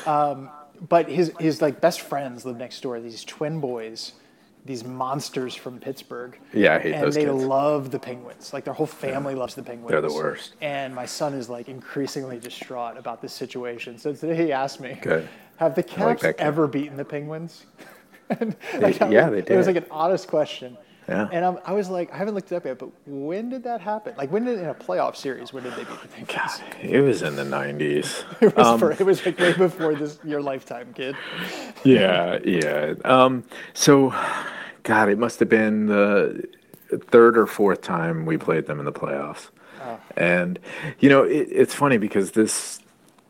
Um, 0.06 0.50
but 0.90 1.10
his 1.10 1.32
his 1.40 1.62
like 1.62 1.82
best 1.82 2.02
friends 2.02 2.46
live 2.46 2.58
next 2.58 2.82
door. 2.82 3.00
These 3.00 3.24
twin 3.24 3.60
boys, 3.60 4.14
these 4.66 4.84
monsters 4.84 5.56
from 5.56 5.80
Pittsburgh. 5.80 6.38
Yeah, 6.54 6.76
I 6.76 6.80
hate 6.80 6.94
and 6.94 7.04
those 7.04 7.16
they 7.16 7.26
kids. 7.26 7.44
love 7.44 7.92
the 7.92 8.00
Penguins. 8.00 8.54
Like 8.54 8.64
their 8.66 8.74
whole 8.74 8.86
family 8.86 9.36
loves 9.36 9.56
the 9.56 9.64
Penguins. 9.64 9.90
They're 9.90 10.02
the 10.02 10.14
worst. 10.14 10.54
And 10.62 10.94
my 10.94 11.06
son 11.06 11.34
is 11.34 11.50
like 11.50 11.70
increasingly 11.70 12.40
distraught 12.40 12.98
about 12.98 13.22
this 13.22 13.34
situation. 13.34 13.98
So 13.98 14.14
today 14.14 14.36
he 14.46 14.52
asked 14.52 14.80
me, 14.80 14.98
Good. 15.02 15.28
"Have 15.58 15.76
the 15.76 15.82
like 15.82 16.20
Caps 16.20 16.22
kid. 16.22 16.36
ever 16.38 16.68
beaten 16.68 16.98
the 16.98 17.06
Penguins?" 17.06 17.66
and 18.30 18.56
like, 18.80 19.00
yeah, 19.00 19.30
was- 19.30 19.32
they 19.32 19.42
did. 19.42 19.52
It 19.52 19.58
was 19.58 19.68
like 19.68 19.76
an 19.78 19.86
honest 19.92 20.28
question. 20.28 20.78
Yeah. 21.08 21.28
And 21.32 21.44
I'm, 21.44 21.60
I 21.66 21.74
was 21.74 21.90
like, 21.90 22.14
I 22.14 22.18
haven't 22.18 22.34
looked 22.36 22.52
it 22.52 22.56
up 22.56 22.66
yet, 22.66 22.80
but 22.80 22.90
when 23.06 23.50
did 23.50 23.64
that 23.64 23.82
happen? 23.82 24.14
Like, 24.18 24.32
when 24.32 24.46
did 24.46 24.60
in 24.60 24.66
a 24.66 24.74
playoff 24.74 25.16
series? 25.16 25.52
When 25.52 25.64
did 25.64 25.74
they 25.74 25.84
beat 25.84 26.02
the 26.02 26.08
Penguins? 26.08 26.62
God, 26.62 26.62
it 26.82 27.02
was 27.02 27.22
in 27.22 27.36
the 27.36 27.44
90s. 27.44 28.24
It 28.42 28.56
was, 28.56 28.68
Um, 28.68 28.80
for, 28.80 28.92
it 28.92 29.02
was 29.02 29.26
like 29.26 29.38
way 29.40 29.54
before 29.54 29.96
this 29.96 30.20
your 30.24 30.42
lifetime, 30.42 30.94
kid. 30.94 31.16
yeah, 31.84 32.40
yeah. 32.46 32.94
Um, 33.06 33.44
so, 33.74 34.14
God, 34.84 35.10
it 35.10 35.18
must 35.18 35.40
have 35.40 35.50
been 35.50 35.88
the 35.88 36.48
third 37.10 37.38
or 37.38 37.48
fourth 37.48 37.82
time 37.82 38.26
we 38.26 38.38
played 38.38 38.66
them 38.68 38.80
in 38.80 38.86
the 38.86 38.92
playoffs. 38.94 39.50
And, 40.16 40.60
you 41.00 41.10
know, 41.10 41.24
it, 41.24 41.48
it's 41.52 41.74
funny 41.74 41.98
because 41.98 42.32
this, 42.32 42.80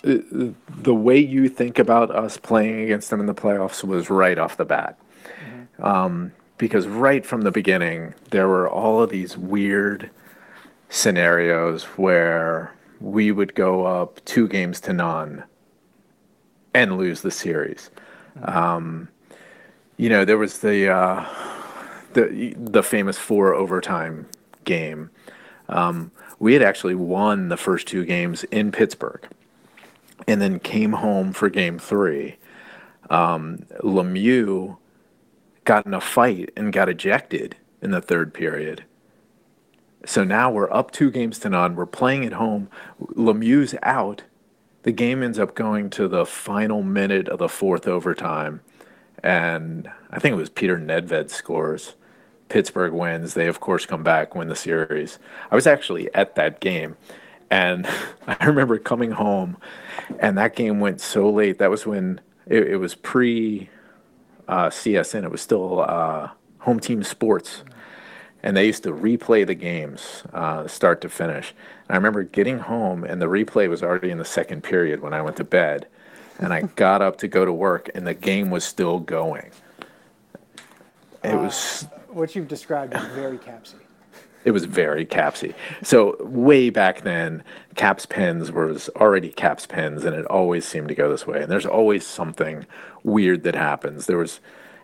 the 0.04 0.94
way 0.94 1.18
you 1.18 1.50
think 1.50 1.80
about 1.80 2.12
us 2.12 2.38
playing 2.38 2.82
against 2.82 3.10
them 3.10 3.20
in 3.20 3.26
the 3.26 3.34
playoffs 3.34 3.84
was 3.84 4.10
right 4.10 4.38
off 4.38 4.58
the 4.58 4.66
bat. 4.66 5.00
Um, 5.82 6.32
because 6.58 6.88
right 6.88 7.26
from 7.26 7.42
the 7.42 7.52
beginning, 7.52 8.14
there 8.32 8.48
were 8.48 8.70
all 8.70 9.02
of 9.02 9.10
these 9.10 9.38
weird 9.38 10.10
scenarios 10.90 11.84
where 11.98 12.74
we 13.00 13.32
would 13.32 13.56
go 13.56 13.86
up 13.86 14.24
two 14.26 14.48
games 14.48 14.80
to 14.82 14.94
none 14.94 15.44
and 16.74 16.98
lose 16.98 17.22
the 17.22 17.32
series. 17.32 17.90
Um, 18.44 19.10
you 19.98 20.10
know, 20.10 20.26
there 20.26 20.38
was 20.38 20.60
the 20.60 20.90
uh, 20.90 21.26
the 22.14 22.54
the 22.58 22.84
famous 22.84 23.18
four 23.18 23.54
overtime 23.54 24.28
game. 24.64 25.10
Um, 25.70 26.12
we 26.40 26.54
had 26.54 26.62
actually 26.62 26.96
won 26.96 27.50
the 27.50 27.58
first 27.58 27.88
two 27.88 28.06
games 28.06 28.44
in 28.46 28.72
Pittsburgh, 28.72 29.28
and 30.28 30.42
then 30.42 30.60
came 30.60 30.94
home 30.94 31.34
for 31.34 31.50
Game 31.50 31.80
Three. 31.80 32.38
Um, 33.10 33.60
Lemieux 33.84 34.78
got 35.64 35.86
in 35.86 35.94
a 35.94 36.02
fight 36.02 36.52
and 36.56 36.74
got 36.74 36.90
ejected 36.90 37.56
in 37.82 37.92
the 37.92 38.02
third 38.02 38.34
period. 38.34 38.84
So 40.06 40.24
now 40.24 40.52
we're 40.52 40.72
up 40.72 40.92
two 40.92 41.12
games 41.12 41.40
to 41.40 41.50
none. 41.50 41.76
We're 41.76 41.86
playing 41.86 42.26
at 42.26 42.34
home. 42.34 42.70
Lemieux's 43.02 43.76
out. 43.84 44.24
The 44.84 44.92
game 44.92 45.24
ends 45.24 45.40
up 45.40 45.56
going 45.56 45.90
to 45.92 46.10
the 46.10 46.26
final 46.26 46.84
minute 46.84 47.30
of 47.30 47.40
the 47.40 47.48
fourth 47.48 47.88
overtime. 47.88 48.60
And 49.24 49.90
I 50.10 50.20
think 50.20 50.34
it 50.34 50.38
was 50.38 50.50
Peter 50.50 50.78
Nedved 50.78 51.30
scores. 51.30 51.96
Pittsburgh 52.50 52.92
wins. 52.92 53.34
They, 53.34 53.48
of 53.48 53.62
course, 53.62 53.86
come 53.86 54.04
back, 54.04 54.36
win 54.36 54.50
the 54.50 54.56
series. 54.56 55.20
I 55.50 55.56
was 55.56 55.66
actually 55.66 56.14
at 56.14 56.36
that 56.36 56.60
game. 56.60 56.98
And 57.50 57.88
I 58.28 58.46
remember 58.46 58.78
coming 58.78 59.12
home, 59.12 59.58
and 60.20 60.38
that 60.38 60.56
game 60.56 60.82
went 60.82 61.00
so 61.00 61.30
late. 61.30 61.60
That 61.60 61.70
was 61.70 61.86
when 61.86 62.20
it, 62.46 62.68
it 62.68 62.78
was 62.78 62.94
pre 62.96 63.70
uh, 64.48 64.70
CSN. 64.70 65.24
It 65.24 65.32
was 65.32 65.42
still 65.42 65.82
uh, 65.82 66.30
home 66.60 66.80
team 66.80 67.04
sports. 67.04 67.64
And 68.42 68.58
they 68.58 68.66
used 68.66 68.84
to 68.84 68.92
replay 68.92 69.48
the 69.48 69.56
games 69.56 70.24
uh, 70.34 70.68
start 70.68 71.00
to 71.02 71.10
finish. 71.10 71.54
And 71.88 71.92
I 71.92 71.96
remember 71.96 72.24
getting 72.24 72.60
home, 72.60 73.06
and 73.06 73.22
the 73.22 73.28
replay 73.28 73.70
was 73.70 73.82
already 73.82 74.10
in 74.10 74.18
the 74.18 74.26
second 74.26 74.64
period 74.64 75.02
when 75.02 75.14
I 75.14 75.22
went 75.22 75.38
to 75.38 75.46
bed. 75.46 75.88
And 76.40 76.54
I 76.54 76.62
got 76.76 77.02
up 77.02 77.18
to 77.20 77.28
go 77.28 77.46
to 77.46 77.54
work, 77.54 77.90
and 77.96 78.06
the 78.06 78.14
game 78.14 78.50
was 78.50 78.66
still 78.66 79.00
going. 79.00 79.52
It 81.24 81.36
was 81.36 81.88
What 82.10 82.36
you've 82.36 82.50
described 82.50 82.94
is 82.94 83.04
very 83.16 83.38
capsy. 83.38 83.78
It 84.46 84.52
was 84.52 84.66
very 84.66 85.06
capsy. 85.06 85.54
So 85.82 86.18
way 86.20 86.70
back 86.70 87.02
then, 87.02 87.44
Caps 87.76 88.06
pens 88.06 88.52
was 88.52 88.90
already 88.96 89.30
Caps 89.30 89.66
pens, 89.66 90.04
and 90.06 90.16
it 90.16 90.26
always 90.26 90.66
seemed 90.66 90.90
to 90.90 90.96
go 90.96 91.10
this 91.10 91.26
way. 91.26 91.42
And 91.42 91.52
there's 91.52 91.66
always 91.66 92.06
something 92.06 92.66
weird 93.04 93.44
that 93.44 93.56
happens. 93.56 94.06
There 94.06 94.18
was, 94.18 94.40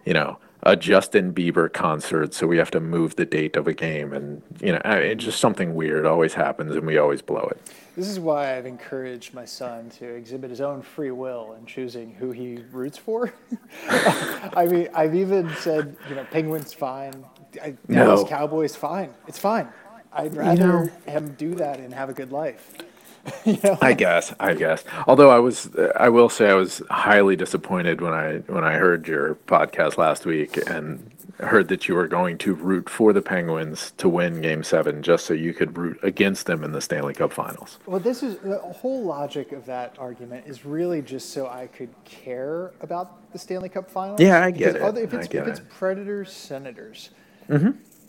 you 0.06 0.14
know, 0.14 0.38
a 0.64 0.76
Justin 0.76 1.34
Bieber 1.34 1.72
concert, 1.72 2.34
so 2.34 2.46
we 2.46 2.58
have 2.58 2.72
to 2.72 2.80
move 2.80 3.16
the 3.16 3.26
date 3.26 3.56
of 3.56 3.68
a 3.68 3.74
game, 3.74 4.12
and 4.12 4.42
you 4.62 4.74
know, 4.74 4.82
it's 4.84 5.24
just 5.24 5.40
something 5.40 5.74
weird 5.74 6.06
always 6.06 6.34
happens, 6.34 6.76
and 6.76 6.86
we 6.86 6.98
always 6.98 7.22
blow 7.22 7.48
it. 7.52 7.62
This 7.96 8.08
is 8.08 8.20
why 8.20 8.58
I've 8.58 8.66
encouraged 8.66 9.34
my 9.34 9.46
son 9.46 9.90
to 10.00 10.06
exhibit 10.06 10.50
his 10.50 10.62
own 10.62 10.82
free 10.82 11.12
will 11.12 11.56
in 11.58 11.66
choosing 11.66 12.12
who 12.12 12.32
he 12.32 12.60
roots 12.72 12.98
for. 12.98 13.34
I 13.90 14.66
mean, 14.70 14.90
I've 14.94 15.16
even 15.16 15.50
said, 15.56 15.96
you 16.10 16.16
know, 16.16 16.26
Penguins 16.26 16.74
fine, 16.74 17.26
I, 17.62 17.76
Dallas 17.92 18.22
No. 18.22 18.28
Cowboys 18.28 18.76
fine. 18.76 19.10
It's 19.28 19.40
fine. 19.40 19.68
I'd 20.12 20.36
rather 20.36 20.86
know- 20.86 20.90
him 21.06 21.36
do 21.38 21.56
that 21.56 21.80
and 21.80 21.94
have 21.94 22.10
a 22.10 22.14
good 22.14 22.32
life. 22.32 22.74
you 23.46 23.58
know, 23.64 23.78
I 23.82 23.94
guess, 23.94 24.34
I 24.40 24.54
guess. 24.54 24.84
Although 25.06 25.30
I 25.30 25.40
was, 25.40 25.70
I 25.96 26.08
will 26.10 26.30
say, 26.30 26.50
I 26.50 26.54
was 26.54 26.82
highly 26.90 27.36
disappointed 27.36 28.00
when 28.02 28.14
I 28.14 28.38
when 28.48 28.64
I 28.64 28.74
heard 28.76 29.08
your 29.08 29.36
podcast 29.46 29.98
last 29.98 30.26
week 30.26 30.58
and 30.70 31.12
heard 31.42 31.68
that 31.68 31.88
you 31.88 31.96
were 31.96 32.08
going 32.08 32.38
to 32.40 32.54
root 32.54 32.90
for 32.90 33.12
the 33.14 33.22
Penguins 33.22 33.92
to 33.98 34.08
win 34.10 34.42
Game 34.42 34.64
Seven, 34.64 35.04
just 35.04 35.26
so 35.26 35.34
you 35.34 35.54
could 35.54 35.78
root 35.78 36.00
against 36.02 36.46
them 36.46 36.64
in 36.64 36.72
the 36.72 36.82
Stanley 36.82 37.14
Cup 37.14 37.34
Finals. 37.34 37.78
Well, 37.86 38.00
this 38.00 38.24
is 38.24 38.38
the 38.38 38.58
whole 38.60 39.04
logic 39.04 39.52
of 39.52 39.66
that 39.66 39.96
argument 40.00 40.48
is 40.48 40.66
really 40.66 41.02
just 41.02 41.32
so 41.32 41.48
I 41.48 41.68
could 41.68 41.90
care 42.06 42.72
about 42.82 43.32
the 43.34 43.38
Stanley 43.40 43.70
Cup 43.70 43.92
Finals. 43.92 44.22
Yeah, 44.22 44.44
I 44.44 44.50
get 44.52 44.74
Because 44.74 44.76
it. 44.76 44.82
Other, 44.82 45.02
if 45.04 45.14
it's, 45.14 45.28
if 45.28 45.48
it's 45.48 45.60
it. 45.60 45.70
Predators, 45.70 46.32
Senators, 46.32 47.10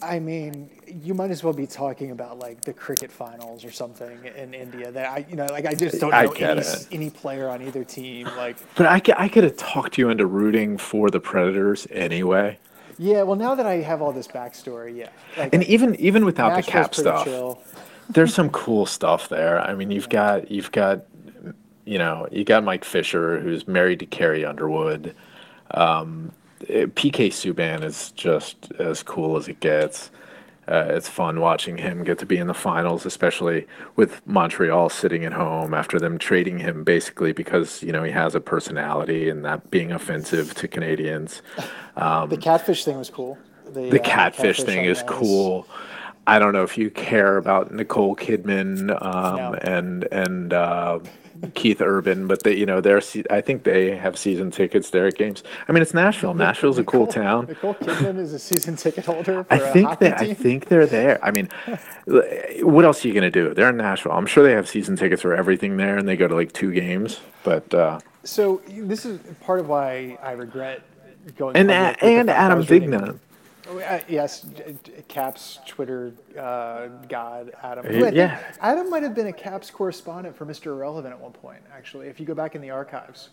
I 0.03 0.19
mean, 0.19 0.71
you 0.87 1.13
might 1.15 1.31
as 1.31 1.45
well 1.45 1.53
be 1.53 1.67
talking 1.67 2.11
about 2.11 2.39
like 2.39 2.63
the 2.63 2.73
cricket 2.73 3.13
finals 3.13 3.65
or 3.65 3.71
something 3.71 4.25
in 4.37 4.55
India. 4.55 4.91
That 4.91 5.11
I, 5.11 5.27
you 5.29 5.37
know, 5.37 5.47
like 5.47 5.67
I 5.67 5.75
just 5.75 6.01
don't 6.01 6.11
know 6.11 6.31
any, 6.33 6.63
any 6.91 7.11
player 7.11 7.49
on 7.49 7.63
either 7.63 7.85
team. 7.85 8.27
Like, 8.37 8.57
But 8.77 8.87
I 8.87 9.01
could, 9.01 9.15
I 9.19 9.29
could 9.29 9.45
have 9.45 9.57
talked 9.57 9.99
you 9.99 10.09
into 10.09 10.27
rooting 10.27 10.79
for 10.79 11.11
the 11.11 11.21
Predators 11.21 11.87
anyway. 11.91 12.59
yeah, 12.99 13.23
well, 13.23 13.37
now 13.37 13.55
that 13.55 13.67
I 13.67 13.77
have 13.77 14.01
all 14.03 14.13
this 14.13 14.29
backstory, 14.29 14.97
yeah, 14.97 15.11
like 15.37 15.55
And 15.55 15.65
even 15.65 15.95
even 15.97 16.25
without 16.25 16.57
the 16.57 16.63
cap 16.63 16.95
stuff, 16.95 17.27
there's 18.09 18.35
some 18.35 18.51
cool 18.63 18.87
stuff 18.87 19.29
there. 19.29 19.61
I 19.61 19.75
mean, 19.75 19.91
you've 19.91 20.09
got 20.09 20.51
you've 20.51 20.73
got 20.73 21.05
you 21.85 21.99
know 21.99 22.27
you 22.31 22.45
got 22.45 22.65
Mike 22.65 22.85
Fisher 22.85 23.39
who's 23.41 23.69
married 23.69 23.99
to 24.01 24.07
Carrie 24.07 24.45
Underwood. 24.45 25.15
Um, 25.73 26.33
PK 26.61 27.29
Subban 27.29 27.83
is 27.83 28.12
just 28.12 28.73
as 28.79 29.02
cool 29.02 29.37
as 29.37 29.49
it 29.49 29.61
gets. 29.61 30.11
Uh, 30.69 30.87
it's 30.90 31.09
fun 31.09 31.40
watching 31.40 31.76
him 31.79 32.05
get 32.05 32.19
to 32.19 32.26
be 32.26 32.37
in 32.37 32.47
the 32.47 32.55
finals, 32.55 33.05
especially 33.05 33.67
with 33.97 34.25
Montreal 34.26 34.88
sitting 34.88 35.25
at 35.25 35.33
home 35.33 35.75
after 35.75 35.99
them 35.99 36.17
trading 36.17 36.59
him 36.61 36.85
basically 36.85 37.33
because 37.33 37.83
you 37.83 37.90
know 37.90 38.05
he 38.05 38.12
has 38.12 38.35
a 38.37 38.40
personality 38.40 39.29
and 39.29 39.45
that 39.45 39.69
being 39.71 39.90
offensive 39.90 40.55
to 40.55 40.69
Canadians. 40.69 41.43
the 41.97 42.38
catfish 42.40 42.85
thing 42.85 42.99
was 42.99 43.11
cool. 43.11 43.37
The 43.67 44.00
uh, 44.00 44.02
catfish 44.05 44.62
thing 44.62 44.85
is 44.85 45.02
cool. 45.09 45.67
I 46.26 46.38
don't 46.38 46.52
know 46.52 46.62
if 46.62 46.79
you 46.79 46.90
care 46.90 47.37
about 47.37 47.73
Nicole 47.73 48.14
Kidman 48.14 48.90
um, 49.02 49.37
No. 49.37 49.55
and 49.62 50.05
and 50.12 50.52
uh, 50.52 51.00
Keith 51.55 51.81
Urban, 51.81 52.27
but 52.27 52.43
they, 52.43 52.55
you 52.55 52.67
know, 52.67 52.81
they're 52.81 53.01
I 53.31 53.41
think 53.41 53.63
they 53.65 53.97
have 53.97 54.19
season 54.19 54.51
tickets 54.51 54.91
there 54.91 55.07
at 55.07 55.17
games. 55.17 55.43
I 55.69 55.73
mean, 55.73 55.83
it's 55.83 55.95
Nashville. 55.95 56.35
Nashville's 56.35 56.79
a 56.79 56.85
cool 56.85 57.07
Nicole- 57.07 57.23
town. 57.23 57.47
Nicole 57.47 57.75
Kidman 57.75 58.19
is 58.19 58.33
a 58.33 58.39
season 58.39 58.77
ticket 58.77 59.07
holder 59.07 59.45
for 59.45 59.53
I 59.55 59.57
a 59.57 59.73
think 59.73 59.99
that 60.01 60.21
I 60.21 60.35
think 60.35 60.67
they're 60.67 60.87
there. 60.87 61.19
I 61.25 61.31
mean, 61.31 61.49
what 62.63 62.85
else 62.85 63.05
are 63.05 63.09
you 63.09 63.15
gonna 63.15 63.31
do? 63.31 63.55
They're 63.55 63.71
in 63.71 63.77
Nashville. 63.77 64.13
I'm 64.13 64.27
sure 64.27 64.43
they 64.45 64.53
have 64.53 64.69
season 64.69 64.97
tickets 64.97 65.23
for 65.23 65.35
everything 65.35 65.77
there, 65.77 65.97
and 65.97 66.07
they 66.09 66.17
go 66.17 66.29
to 66.29 66.35
like 66.35 66.53
two 66.53 66.73
games. 66.73 67.21
But 67.43 67.73
uh, 67.73 68.01
So 68.25 68.61
this 68.69 69.07
is 69.07 69.19
part 69.41 69.61
of 69.61 69.69
why 69.69 70.19
I 70.23 70.33
regret 70.33 70.83
going. 71.37 71.57
and 71.57 71.71
and 71.71 71.97
fact 71.97 72.01
that 72.27 72.29
I 72.29 72.33
Adam 72.33 72.63
Vingan. 72.65 73.19
Uh, 73.71 74.00
yes, 74.09 74.45
Caps 75.09 75.61
Twitter 75.67 76.12
uh, 76.39 76.89
god 77.09 77.53
Adam. 77.62 77.87
Uh, 77.87 77.89
Who 77.91 77.99
I 77.99 78.03
think- 78.07 78.17
yeah. 78.17 78.39
Adam 78.61 78.91
might 78.91 79.03
have 79.05 79.15
been 79.15 79.29
a 79.29 79.33
Caps 79.33 79.71
correspondent 79.71 80.35
for 80.37 80.45
Mr. 80.45 80.67
Irrelevant 80.67 81.15
at 81.15 81.21
one 81.21 81.33
point. 81.33 81.61
Actually, 81.73 82.09
if 82.09 82.19
you 82.19 82.27
go 82.27 82.35
back 82.35 82.55
in 82.55 82.61
the 82.62 82.71
archives. 82.71 83.31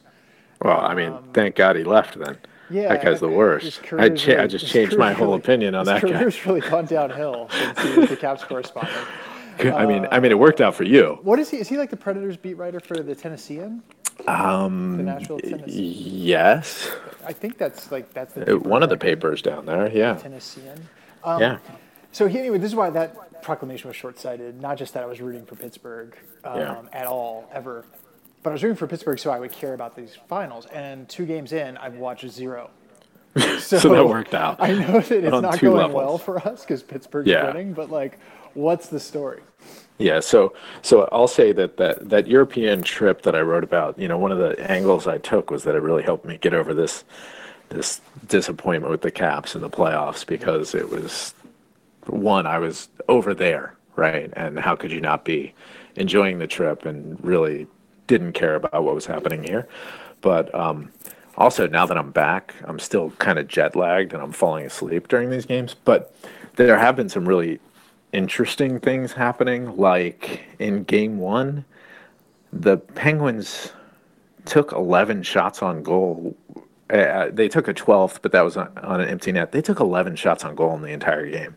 Well, 0.62 0.80
I 0.80 0.94
mean, 0.96 1.16
thank 1.34 1.56
God 1.56 1.76
he 1.76 1.84
left 1.84 2.18
then. 2.18 2.30
Um, 2.30 2.36
Yeah, 2.70 2.90
that 2.90 3.04
guy's 3.04 3.20
the 3.20 3.30
worst. 3.30 3.80
I, 3.84 3.86
career's 3.86 4.22
cha- 4.22 4.42
I 4.42 4.48
just 4.48 4.68
changed 4.68 4.98
my 4.98 5.14
whole 5.14 5.28
really- 5.28 5.40
opinion 5.40 5.76
on 5.76 5.86
that 5.86 6.02
his 6.02 6.12
guy. 6.12 6.18
career's 6.18 6.46
really 6.46 6.62
gone 6.62 6.86
downhill 6.86 7.48
since 7.52 7.80
he 7.82 8.00
was 8.00 8.10
the 8.10 8.18
Caps 8.18 8.44
correspondent. 8.44 9.08
I 9.60 9.86
mean, 9.88 10.08
I 10.12 10.20
mean, 10.20 10.32
it 10.32 10.38
worked 10.38 10.62
out 10.62 10.76
for 10.76 10.84
you. 10.84 11.18
What 11.24 11.40
is 11.40 11.50
he? 11.50 11.58
Is 11.58 11.68
he 11.68 11.78
like 11.78 11.90
the 11.90 11.98
Predators 11.98 12.38
beat 12.38 12.56
writer 12.56 12.80
for 12.80 12.96
the 12.98 13.16
Tennessean? 13.16 13.82
Um, 14.28 14.98
the 14.98 15.04
Nashville 15.04 15.40
Tennessee. 15.40 15.82
Yes, 15.82 16.90
I 17.26 17.34
think 17.34 17.58
that's 17.58 17.92
like 17.92 18.14
that's 18.14 18.34
the 18.34 18.42
Uh, 18.42 18.46
paper 18.46 18.58
one 18.70 18.84
of 18.84 18.90
the 18.90 18.98
papers 18.98 19.42
down 19.42 19.66
there. 19.66 19.90
Yeah, 19.90 20.16
Tennessean. 20.16 20.88
yeah. 21.26 21.58
So 22.12 22.28
he, 22.28 22.40
anyway, 22.40 22.58
this 22.58 22.72
is 22.72 22.76
why 22.76 22.90
that 22.90 23.44
proclamation 23.44 23.90
was 23.90 23.96
short-sighted. 23.96 24.60
Not 24.60 24.78
just 24.78 24.94
that 24.96 25.04
I 25.04 25.06
was 25.06 25.22
rooting 25.22 25.46
for 25.46 25.56
Pittsburgh 25.56 26.16
um, 26.44 26.58
Yeah. 26.60 26.82
at 26.94 27.06
all, 27.06 27.48
ever, 27.54 27.86
but 28.42 28.50
I 28.50 28.54
was 28.54 28.64
rooting 28.64 28.78
for 28.78 28.88
Pittsburgh 28.88 29.20
so 29.20 29.30
I 29.30 29.40
would 29.40 29.52
care 29.52 29.74
about 29.76 29.96
these 29.96 30.18
finals. 30.28 30.66
And 30.68 31.08
two 31.08 31.26
games 31.26 31.54
in, 31.54 31.78
I've 31.78 31.96
watched 31.96 32.28
zero. 32.30 32.72
So, 33.60 33.78
So 33.78 33.90
that 33.90 34.08
worked 34.08 34.34
out 34.34 34.56
I 34.60 34.72
know 34.74 35.00
that 35.00 35.12
it's 35.24 35.42
not 35.42 35.60
going 35.60 35.76
levels. 35.76 35.94
well 35.96 36.18
for 36.18 36.40
us 36.40 36.62
because 36.62 36.82
Pittsburgh's 36.82 37.28
Yeah. 37.28 37.46
winning. 37.46 37.74
But 37.74 37.92
like, 37.92 38.18
what's 38.54 38.88
the 38.88 39.00
story? 39.00 39.42
Yeah, 39.98 40.20
so 40.20 40.54
so 40.84 41.10
I'll 41.12 41.28
say 41.28 41.52
that, 41.54 41.78
that 41.78 42.10
that 42.10 42.28
European 42.28 42.84
trip 42.84 43.24
that 43.24 43.36
I 43.36 43.42
wrote 43.42 43.64
about, 43.64 43.98
you 43.98 44.08
know, 44.08 44.18
one 44.18 44.32
of 44.32 44.38
the 44.38 44.60
angles 44.72 45.08
I 45.08 45.18
took 45.18 45.50
was 45.50 45.64
that 45.64 45.76
it 45.76 45.82
really 45.82 46.04
helped 46.04 46.26
me 46.26 46.38
get 46.38 46.54
over 46.54 46.74
this 46.74 47.04
this 47.70 48.00
disappointment 48.28 48.92
with 48.92 49.02
the 49.02 49.12
Caps 49.12 49.56
in 49.56 49.62
the 49.62 49.70
playoffs 49.70 50.26
because 50.26 50.76
it 50.76 50.90
was 50.90 51.34
one, 52.06 52.46
I 52.46 52.60
was 52.60 52.90
over 53.10 53.34
there, 53.34 53.76
right? 53.96 54.32
And 54.34 54.60
how 54.60 54.76
could 54.76 54.92
you 54.92 55.02
not 55.02 55.26
be 55.26 55.54
enjoying 55.96 56.40
the 56.40 56.48
trip 56.48 56.86
and 56.86 57.22
really 57.24 57.68
didn't 58.08 58.34
care 58.34 58.56
about 58.56 58.84
what 58.84 58.96
was 58.96 59.06
happening 59.06 59.44
here? 59.44 59.68
But 60.22 60.54
um, 60.56 60.92
also, 61.38 61.68
now 61.68 61.86
that 61.86 61.98
I'm 61.98 62.12
back, 62.12 62.54
I'm 62.66 62.80
still 62.80 63.12
kind 63.20 63.38
of 63.40 63.48
jet 63.48 63.76
lagged 63.76 64.14
and 64.14 64.22
I'm 64.22 64.32
falling 64.32 64.66
asleep 64.66 65.08
during 65.08 65.30
these 65.30 65.46
games. 65.46 65.76
But 65.76 66.16
there 66.56 66.78
have 66.78 66.96
been 66.96 67.10
some 67.10 67.28
really 67.28 67.60
interesting 68.12 68.80
things 68.80 69.14
happening. 69.14 69.76
Like 69.78 70.42
in 70.60 70.84
game 70.84 71.18
one, 71.20 71.66
the 72.52 72.78
Penguins 72.78 73.72
took 74.46 74.72
11 74.72 75.24
shots 75.24 75.62
on 75.62 75.84
goal. 75.84 76.36
Uh, 76.90 77.28
they 77.32 77.50
took 77.50 77.68
a 77.68 77.74
12th, 77.74 78.20
but 78.22 78.32
that 78.32 78.42
was 78.42 78.56
on, 78.56 78.76
on, 78.78 79.02
an 79.02 79.10
empty 79.10 79.32
net. 79.32 79.52
They 79.52 79.62
took 79.62 79.80
11 79.80 80.16
shots 80.16 80.46
on 80.46 80.56
goal 80.56 80.74
in 80.76 80.82
the 80.82 80.92
entire 80.92 81.30
game. 81.30 81.56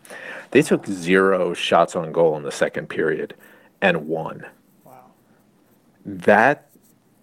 They 0.51 0.63
took 0.63 0.87
zero 0.87 1.55
shots 1.55 1.95
on 1.95 2.11
goal 2.11 2.37
in 2.37 2.43
the 2.43 2.51
second 2.51 2.89
period 2.89 3.35
and 3.81 4.09
won. 4.09 4.45
Wow. 4.85 5.05
That 6.05 6.69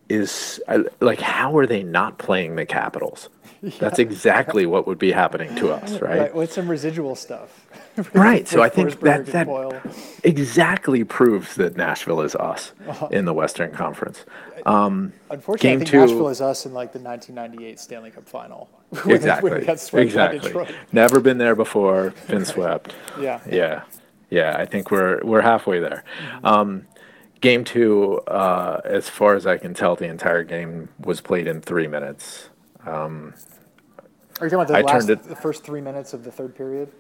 is 0.07 0.61
like, 1.01 1.19
how 1.19 1.57
are 1.57 1.67
they 1.67 1.83
not 1.83 2.17
playing 2.17 2.55
the 2.55 2.65
Capitals? 2.65 3.27
Yeah. 3.61 3.71
That's 3.79 3.99
exactly 3.99 4.65
what 4.65 4.87
would 4.87 4.99
be 4.99 5.11
happening 5.11 5.55
to 5.55 5.71
us, 5.73 5.99
right? 6.01 6.19
right 6.19 6.35
with 6.35 6.51
some 6.51 6.69
residual 6.69 7.15
stuff. 7.15 7.67
right. 8.13 8.47
So 8.47 8.61
I 8.61 8.69
think 8.69 8.99
that 9.01 9.25
that 9.27 9.47
exactly 10.23 11.03
proves 11.03 11.55
that 11.55 11.75
Nashville 11.75 12.21
is 12.21 12.35
us 12.35 12.73
uh-huh. 12.87 13.07
in 13.11 13.25
the 13.25 13.33
Western 13.33 13.71
Conference. 13.71 14.25
Um, 14.65 15.13
Unfortunately, 15.29 15.69
I 15.69 15.77
think 15.77 15.89
two, 15.89 15.99
Nashville 15.99 16.29
is 16.29 16.41
us 16.41 16.65
in 16.65 16.73
like 16.73 16.93
the 16.93 16.99
1998 16.99 17.79
Stanley 17.79 18.11
Cup 18.11 18.27
Final. 18.27 18.69
exactly. 19.05 19.65
exactly. 19.93 20.75
Never 20.91 21.19
been 21.19 21.37
there 21.37 21.55
before. 21.55 22.13
Been 22.27 22.45
swept. 22.45 22.93
yeah. 23.19 23.39
Yeah. 23.49 23.83
Yeah. 24.29 24.55
I 24.57 24.65
think 24.65 24.91
we're 24.91 25.21
we're 25.23 25.41
halfway 25.41 25.79
there. 25.79 26.03
Mm-hmm. 26.21 26.45
Um, 26.45 26.87
game 27.41 27.63
two, 27.63 28.19
uh, 28.27 28.81
as 28.83 29.09
far 29.09 29.35
as 29.35 29.45
I 29.45 29.57
can 29.57 29.73
tell, 29.73 29.95
the 29.95 30.07
entire 30.07 30.43
game 30.43 30.89
was 30.99 31.21
played 31.21 31.47
in 31.47 31.61
three 31.61 31.87
minutes. 31.87 32.49
Um, 32.87 33.33
Are 34.39 34.45
you 34.45 34.49
talking 34.49 34.53
about 34.53 34.67
the, 34.67 34.81
last, 34.81 35.09
it, 35.09 35.23
the 35.23 35.35
first 35.35 35.63
three 35.63 35.81
minutes 35.81 36.13
of 36.13 36.23
the 36.23 36.31
third 36.31 36.55
period? 36.55 36.91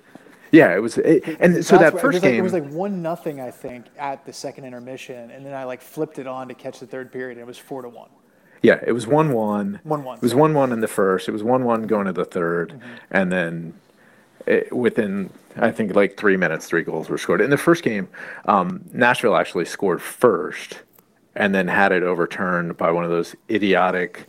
Yeah, 0.51 0.73
it 0.73 0.79
was, 0.79 0.97
it, 0.97 1.23
and 1.41 1.63
so 1.63 1.77
that 1.77 1.99
first 1.99 2.21
game, 2.21 2.35
it 2.35 2.41
was 2.41 2.53
like 2.53 2.67
one 2.69 3.01
nothing, 3.01 3.41
I 3.41 3.51
think, 3.51 3.85
at 3.97 4.25
the 4.25 4.31
second 4.31 4.63
intermission, 4.63 5.29
and 5.31 5.45
then 5.45 5.53
I 5.53 5.65
like 5.65 5.81
flipped 5.81 6.19
it 6.19 6.27
on 6.27 6.47
to 6.47 6.53
catch 6.53 6.79
the 6.79 6.87
third 6.87 7.11
period, 7.11 7.37
and 7.37 7.41
it 7.41 7.47
was 7.47 7.57
four 7.57 7.81
to 7.81 7.89
one. 7.89 8.09
Yeah, 8.61 8.79
it 8.85 8.91
was 8.91 9.05
one 9.05 9.33
one. 9.33 9.79
One 9.83 10.03
one. 10.03 10.17
It 10.17 10.23
was 10.23 10.33
one 10.33 10.53
one 10.53 10.71
in 10.71 10.79
the 10.79 10.87
first. 10.87 11.27
It 11.27 11.31
was 11.31 11.43
one 11.43 11.63
one 11.63 11.85
going 11.85 12.05
to 12.05 12.13
the 12.13 12.25
3rd 12.25 12.71
mm-hmm. 12.71 12.87
and 13.11 13.31
then 13.31 13.73
it, 14.47 14.73
within 14.75 15.29
I 15.57 15.71
think 15.71 15.95
like 15.95 16.17
three 16.17 16.37
minutes, 16.37 16.67
three 16.67 16.83
goals 16.83 17.09
were 17.09 17.17
scored. 17.17 17.41
In 17.41 17.49
the 17.49 17.57
first 17.57 17.83
game, 17.83 18.07
um, 18.45 18.83
Nashville 18.93 19.35
actually 19.35 19.65
scored 19.65 20.01
first, 20.01 20.81
and 21.35 21.53
then 21.53 21.67
had 21.67 21.91
it 21.91 22.03
overturned 22.03 22.77
by 22.77 22.91
one 22.91 23.03
of 23.03 23.09
those 23.09 23.35
idiotic. 23.49 24.27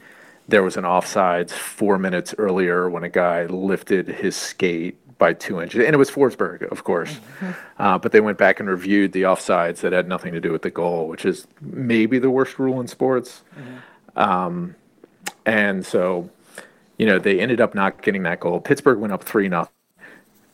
There 0.49 0.62
was 0.62 0.76
an 0.76 0.85
offsides 0.85 1.50
four 1.50 1.99
minutes 1.99 2.35
earlier 2.38 2.88
when 2.88 3.05
a 3.05 3.09
guy 3.09 3.45
lifted 3.45 4.09
his 4.09 4.35
skate 4.35 4.97
by 5.19 5.33
two 5.33 5.61
inches, 5.61 5.85
and 5.85 5.93
it 5.93 5.99
was 5.99 6.11
Forsberg, 6.11 6.71
of 6.71 6.85
course. 6.85 7.12
Mm-hmm. 7.12 7.50
Uh, 7.78 7.99
but 7.99 8.12
they 8.12 8.21
went 8.21 8.38
back 8.38 8.61
and 8.61 8.69
reviewed 8.69 9.12
the 9.12 9.23
offsides 9.23 9.81
that 9.81 9.93
had 9.93 10.09
nothing 10.09 10.33
to 10.33 10.40
do 10.40 10.52
with 10.52 10.62
the 10.62 10.71
goal, 10.71 11.09
which 11.09 11.25
is 11.25 11.47
maybe 11.61 12.19
the 12.19 12.31
worst 12.31 12.59
rule 12.59 12.81
in 12.81 12.87
sports. 12.87 13.43
Mm-hmm. 13.59 14.19
Um, 14.19 14.75
and 15.45 15.85
so, 15.85 16.31
you 16.99 17.07
know, 17.07 17.19
they 17.19 17.40
ended 17.40 17.61
up 17.61 17.75
not 17.75 18.00
getting 18.02 18.23
that 18.23 18.40
goal. 18.40 18.61
Pittsburgh 18.61 18.99
went 18.99 19.12
up 19.12 19.25
three 19.25 19.49
nothing. 19.49 19.73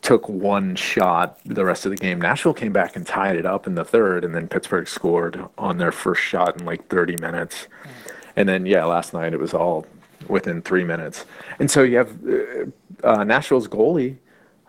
Took 0.03 0.29
one 0.29 0.77
shot 0.77 1.39
the 1.47 1.65
rest 1.65 1.87
of 1.87 1.91
the 1.91 1.97
game. 1.97 2.21
Nashville 2.21 2.53
came 2.53 2.73
back 2.73 2.95
and 2.95 3.07
tied 3.07 3.37
it 3.37 3.47
up 3.47 3.67
in 3.67 3.75
the 3.75 3.87
third, 3.87 4.23
and 4.23 4.35
then 4.35 4.49
Pittsburgh 4.49 4.87
scored 4.87 5.43
on 5.57 5.79
their 5.79 5.93
first 5.93 6.21
shot 6.21 6.61
in 6.61 6.67
like 6.67 6.89
30 6.89 7.17
minutes. 7.21 7.69
Mm-hmm. 7.85 8.14
And 8.37 8.49
then, 8.49 8.67
yeah, 8.67 8.85
last 8.85 9.13
night 9.15 9.33
it 9.33 9.41
was 9.41 9.55
all 9.55 9.87
within 10.29 10.63
three 10.63 10.85
minutes. 10.85 11.25
And 11.59 11.71
so 11.71 11.83
you 11.83 11.97
have 11.99 12.11
uh, 12.27 12.67
uh, 13.07 13.25
Nashville's 13.25 13.69
goalie 13.69 14.19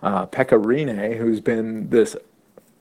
uh, 0.03 0.27
Pekka 0.27 0.61
Rinne, 0.61 1.17
who's 1.17 1.39
been 1.39 1.89
this 1.89 2.15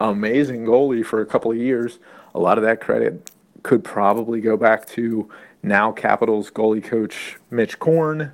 amazing 0.00 0.64
goalie 0.66 1.04
for 1.04 1.20
a 1.20 1.26
couple 1.26 1.50
of 1.50 1.56
years. 1.56 1.98
A 2.34 2.38
lot 2.38 2.58
of 2.58 2.64
that 2.64 2.80
credit 2.80 3.30
could 3.62 3.82
probably 3.82 4.40
go 4.40 4.56
back 4.56 4.86
to 4.88 5.30
now 5.62 5.90
Capitals 5.90 6.50
goalie 6.50 6.84
coach 6.84 7.38
Mitch 7.50 7.78
Korn 7.78 8.32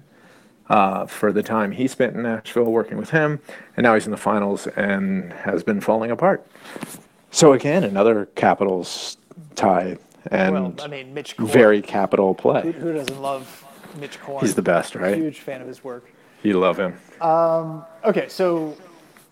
for 1.06 1.32
the 1.32 1.42
time 1.42 1.72
he 1.72 1.86
spent 1.86 2.16
in 2.16 2.22
Nashville 2.22 2.64
working 2.64 2.96
with 2.96 3.10
him, 3.10 3.40
and 3.76 3.84
now 3.84 3.94
he's 3.94 4.06
in 4.06 4.10
the 4.10 4.16
finals 4.16 4.66
and 4.68 5.32
has 5.32 5.62
been 5.62 5.80
falling 5.80 6.10
apart. 6.10 6.44
So 7.30 7.52
again, 7.52 7.84
another 7.84 8.26
Capitals 8.34 9.18
tie 9.54 9.98
and 10.30 10.54
well, 10.54 10.74
I 10.80 10.86
mean, 10.88 11.14
Mitch 11.14 11.36
Korn, 11.36 11.48
very 11.48 11.82
capital 11.82 12.34
play. 12.34 12.62
Who, 12.62 12.72
who, 12.72 12.92
doesn't 12.92 13.20
love 13.20 13.66
Mitch 13.98 14.20
Korn? 14.20 14.40
He's 14.40 14.54
the 14.54 14.62
best, 14.62 14.94
right? 14.94 15.16
Huge 15.16 15.40
fan 15.40 15.60
of 15.60 15.68
his 15.68 15.82
work. 15.82 16.10
You 16.42 16.58
love 16.58 16.78
him. 16.78 16.98
Um, 17.20 17.84
okay, 18.04 18.28
so 18.28 18.76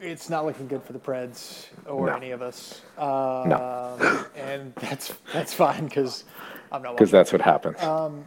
it's 0.01 0.31
not 0.31 0.45
looking 0.45 0.69
good 0.69 0.83
for 0.83 0.93
the 0.93 0.99
Preds 0.99 1.67
or 1.87 2.07
no. 2.07 2.17
any 2.17 2.31
of 2.31 2.43
us. 2.43 2.83
Um, 2.97 3.49
no. 3.49 4.27
and 4.37 4.75
that's 4.77 5.15
that's 5.33 5.55
fine 5.55 5.85
because 5.85 6.25
I'm 6.73 6.83
not. 6.83 6.97
Because 6.97 7.11
that's 7.11 7.33
what 7.33 7.41
happens. 7.41 7.81
Um, 7.83 8.27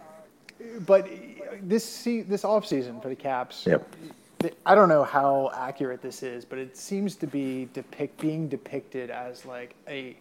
but 0.86 1.10
this 1.62 1.88
see, 1.88 2.22
this 2.22 2.44
off 2.44 2.66
season 2.66 3.00
for 3.02 3.10
the 3.10 3.16
Caps. 3.16 3.66
Yep. 3.68 3.96
I 4.66 4.74
don't 4.74 4.90
know 4.90 5.04
how 5.04 5.52
accurate 5.56 6.02
this 6.02 6.24
is, 6.24 6.46
but 6.46 6.58
it 6.58 6.76
seems 6.76 7.16
to 7.18 7.28
be 7.28 7.70
depict 7.74 8.20
being 8.20 8.48
depicted 8.48 9.12
as 9.12 9.46
like 9.46 9.76
a 9.88 10.18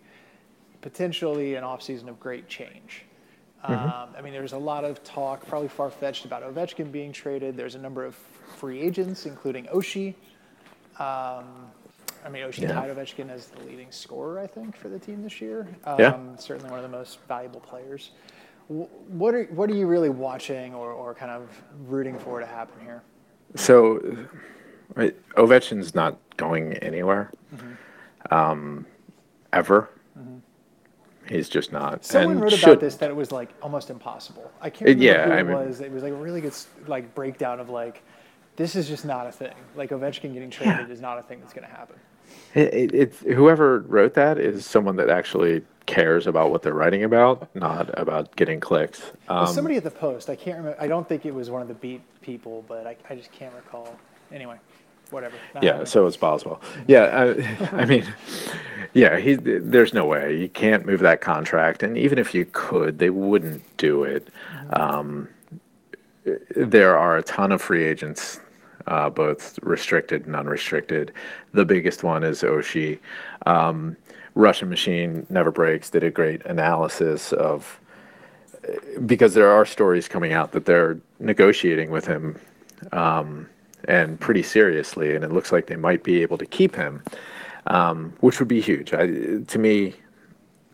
potentially 0.81 1.55
an 1.55 1.65
off 1.65 1.83
season 1.83 2.09
of 2.09 2.19
great 2.19 2.49
change. 2.49 3.05
Mm-hmm. 3.65 3.73
Um, 3.73 4.09
I 4.17 4.23
mean, 4.23 4.33
there's 4.33 4.55
a 4.55 4.59
lot 4.59 4.85
of 4.85 5.03
talk, 5.05 5.47
probably 5.47 5.69
far 5.69 5.91
fetched, 5.91 6.25
about 6.25 6.43
Ovechkin 6.43 6.91
being 6.91 7.13
traded. 7.13 7.57
There's 7.57 7.75
a 7.75 7.79
number 7.79 8.05
of 8.05 8.15
free 8.57 8.81
agents, 8.81 9.27
including 9.27 9.67
Oshie. 9.67 10.15
Um, 10.99 11.45
I 12.25 12.29
mean, 12.31 12.43
Oshie 12.43 12.63
yeah. 12.63 12.73
tied 12.73 12.95
Ovechkin 12.95 13.29
as 13.29 13.47
the 13.47 13.63
leading 13.65 13.91
scorer, 13.91 14.39
I 14.39 14.47
think, 14.47 14.77
for 14.77 14.89
the 14.89 14.99
team 14.99 15.23
this 15.23 15.41
year. 15.41 15.69
Um, 15.85 15.99
yeah. 15.99 16.19
Certainly 16.37 16.71
one 16.71 16.79
of 16.79 16.91
the 16.91 16.97
most 16.97 17.19
valuable 17.29 17.61
players. 17.61 18.13
What 18.69 19.35
are, 19.35 19.45
what 19.45 19.69
are 19.69 19.75
you 19.75 19.87
really 19.87 20.11
watching 20.11 20.75
or, 20.75 20.93
or 20.93 21.13
kind 21.15 21.31
of 21.31 21.51
rooting 21.87 22.19
for 22.19 22.41
to 22.41 22.47
happen 22.47 22.81
here? 22.83 23.03
So, 23.57 24.01
right, 24.95 25.17
Ovechkin's 25.33 25.95
not 25.95 26.19
going 26.37 26.75
anywhere 26.75 27.33
mm-hmm. 27.55 28.35
um, 28.35 28.87
ever. 29.53 29.91
Mm-hmm. 30.19 30.39
He's 31.31 31.49
just 31.49 31.71
not. 31.71 32.05
Someone 32.05 32.33
and 32.33 32.41
wrote 32.43 32.53
should, 32.53 32.69
about 32.69 32.81
this 32.81 32.97
that 32.97 33.09
it 33.09 33.15
was 33.15 33.31
like 33.31 33.51
almost 33.63 33.89
impossible. 33.89 34.51
I 34.61 34.69
can't 34.69 34.89
remember 34.89 35.05
yeah, 35.05 35.27
who 35.27 35.31
it 35.31 35.35
I 35.35 35.43
mean, 35.45 35.55
was. 35.55 35.81
It 35.81 35.93
was 35.93 36.03
like 36.03 36.13
a 36.13 36.17
really 36.17 36.41
good 36.41 36.55
like 36.89 37.15
breakdown 37.15 37.61
of 37.61 37.71
like 37.71 38.03
this 38.57 38.75
is 38.75 38.89
just 38.89 39.05
not 39.05 39.29
a 39.29 39.33
thing. 39.33 39.55
Like 39.77 39.91
Ovechkin 39.91 40.33
getting 40.33 40.51
traded 40.51 40.89
yeah. 40.89 40.93
is 40.93 41.01
not 41.01 41.19
a 41.19 41.23
thing 41.23 41.39
that's 41.39 41.53
going 41.53 41.67
to 41.69 41.73
happen. 41.73 41.97
It, 42.55 42.75
it, 42.75 42.95
it's 42.95 43.21
whoever 43.21 43.79
wrote 43.81 44.15
that 44.15 44.39
is 44.39 44.67
someone 44.67 44.97
that 44.97 45.09
actually 45.09 45.63
cares 45.87 46.27
about 46.27 46.51
what 46.51 46.63
they're 46.63 46.75
writing 46.75 47.05
about, 47.05 47.55
not 47.55 47.97
about 47.99 48.35
getting 48.35 48.59
clicks. 48.59 49.13
Um, 49.29 49.47
somebody 49.47 49.77
at 49.77 49.85
the 49.85 49.91
Post, 49.91 50.31
I 50.31 50.35
can't 50.35 50.59
remember. 50.59 50.81
I 50.81 50.89
don't 50.89 51.09
think 51.09 51.27
it 51.27 51.35
was 51.35 51.49
one 51.49 51.63
of 51.63 51.69
the 51.69 51.75
beat 51.75 52.03
people, 52.23 52.65
but 52.67 52.89
I, 52.89 52.97
I 53.09 53.15
just 53.15 53.31
can't 53.31 53.55
recall. 53.55 53.97
Anyway, 54.33 54.57
whatever. 55.11 55.35
Yeah, 55.61 55.85
so 55.85 56.07
it's 56.07 56.17
Boswell. 56.17 56.61
Yeah, 56.87 57.35
I, 57.73 57.73
I 57.83 57.85
mean, 57.85 58.07
yeah, 58.93 59.19
he. 59.19 59.35
There's 59.35 59.95
no 59.95 60.07
way 60.07 60.37
you 60.37 60.49
can't 60.49 60.87
move 60.87 61.01
that 61.01 61.21
contract, 61.21 61.83
and 61.83 61.97
even 61.97 62.19
if 62.19 62.35
you 62.35 62.47
could, 62.53 62.99
they 62.99 63.11
wouldn't 63.11 63.63
do 63.77 64.05
it. 64.05 64.29
Um, 64.73 65.29
there 66.55 66.97
are 66.99 67.17
a 67.17 67.23
ton 67.23 67.53
of 67.53 67.63
free 67.63 67.85
agents 67.85 68.41
uh, 68.87 69.09
both 69.11 69.59
restricted 69.63 70.27
and 70.27 70.37
unrestricted. 70.37 71.13
The 71.53 71.65
biggest 71.65 72.03
one 72.03 72.25
is 72.25 72.43
Oshie. 72.43 72.99
Um, 73.47 73.97
Russian 74.35 74.69
Machine 74.69 75.27
Never 75.29 75.51
Breaks 75.51 75.91
did 75.91 76.05
a 76.05 76.11
great 76.11 76.45
analysis 76.47 77.33
of 77.33 77.81
because 79.07 79.35
there 79.35 79.51
are 79.51 79.65
stories 79.65 80.07
coming 80.07 80.33
out 80.33 80.53
that 80.53 80.67
they're 80.67 80.99
negotiating 81.19 81.91
with 81.91 82.07
him 82.07 82.39
um, 82.93 83.49
and 83.85 84.19
pretty 84.21 84.43
seriously, 84.43 85.15
and 85.15 85.25
it 85.25 85.33
looks 85.33 85.53
like 85.53 85.67
they 85.67 85.77
might 85.77 86.03
be 86.03 86.23
able 86.23 86.39
to 86.39 86.47
keep 86.47 86.75
him, 86.77 87.03
um, 87.67 88.13
which 88.21 88.39
would 88.39 88.49
be 88.49 88.61
huge. 88.61 88.93
I, 88.93 89.07
to 89.47 89.59
me, 89.59 89.95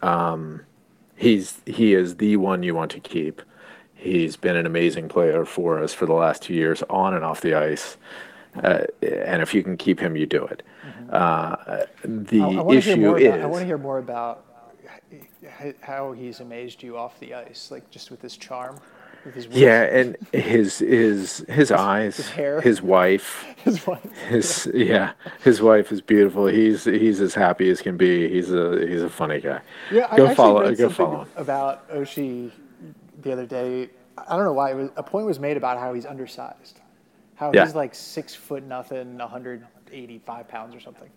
um, 0.02 0.62
he's 1.16 1.60
he 1.66 1.94
is 1.94 2.16
the 2.16 2.36
one 2.36 2.62
you 2.62 2.74
want 2.74 2.90
to 2.92 3.00
keep. 3.00 3.42
He's 3.94 4.36
been 4.36 4.56
an 4.56 4.66
amazing 4.66 5.08
player 5.08 5.44
for 5.44 5.82
us 5.82 5.94
for 5.94 6.06
the 6.06 6.12
last 6.12 6.42
two 6.42 6.54
years, 6.54 6.82
on 6.90 7.14
and 7.14 7.24
off 7.24 7.40
the 7.40 7.54
ice. 7.54 7.96
Uh, 8.62 8.84
and 9.02 9.42
if 9.42 9.52
you 9.52 9.62
can 9.62 9.76
keep 9.76 10.00
him, 10.00 10.16
you 10.16 10.26
do 10.26 10.44
it. 10.44 10.62
Mm-hmm. 10.86 11.10
Uh, 11.10 11.84
the 12.04 12.40
I, 12.40 12.46
I 12.46 12.74
issue 12.74 13.16
is. 13.16 13.26
About, 13.26 13.40
I 13.40 13.46
want 13.46 13.60
to 13.60 13.66
hear 13.66 13.78
more 13.78 13.98
about 13.98 14.44
how 15.80 16.12
he's 16.12 16.40
amazed 16.40 16.82
you 16.82 16.96
off 16.96 17.18
the 17.20 17.34
ice, 17.34 17.70
like 17.70 17.90
just 17.90 18.10
with 18.10 18.22
his 18.22 18.36
charm. 18.36 18.78
Yeah, 19.50 19.82
and 19.82 20.16
his 20.32 20.78
his 20.78 21.44
his 21.48 21.70
eyes, 21.72 22.16
his 22.16 22.28
hair. 22.30 22.60
his 22.60 22.80
wife, 22.82 23.44
his 23.64 23.86
wife. 23.86 24.02
his 24.28 24.70
yeah, 24.74 25.12
his 25.42 25.60
wife 25.62 25.90
is 25.92 26.00
beautiful. 26.00 26.46
He's 26.46 26.84
he's 26.84 27.20
as 27.20 27.34
happy 27.34 27.68
as 27.70 27.80
can 27.82 27.96
be. 27.96 28.28
He's 28.28 28.52
a 28.52 28.86
he's 28.86 29.02
a 29.02 29.10
funny 29.10 29.40
guy. 29.40 29.60
Yeah, 29.90 30.06
go 30.16 30.26
actually 30.26 30.34
follow 30.34 30.60
read 30.62 30.78
go 30.78 30.88
follow 30.90 31.26
about 31.36 31.88
Oshie 31.90 32.50
the 33.22 33.32
other 33.32 33.46
day. 33.46 33.90
I 34.18 34.36
don't 34.36 34.44
know 34.44 34.52
why. 34.52 34.70
It 34.72 34.74
was, 34.76 34.90
a 34.96 35.02
point 35.02 35.26
was 35.26 35.38
made 35.38 35.56
about 35.56 35.78
how 35.78 35.92
he's 35.92 36.06
undersized, 36.06 36.80
how 37.34 37.52
Yeah. 37.52 37.64
he's 37.64 37.74
like 37.74 37.94
six 37.94 38.34
foot 38.34 38.62
nothing, 38.64 39.18
185 39.18 40.48
pounds 40.48 40.74
or 40.74 40.80
something, 40.80 41.10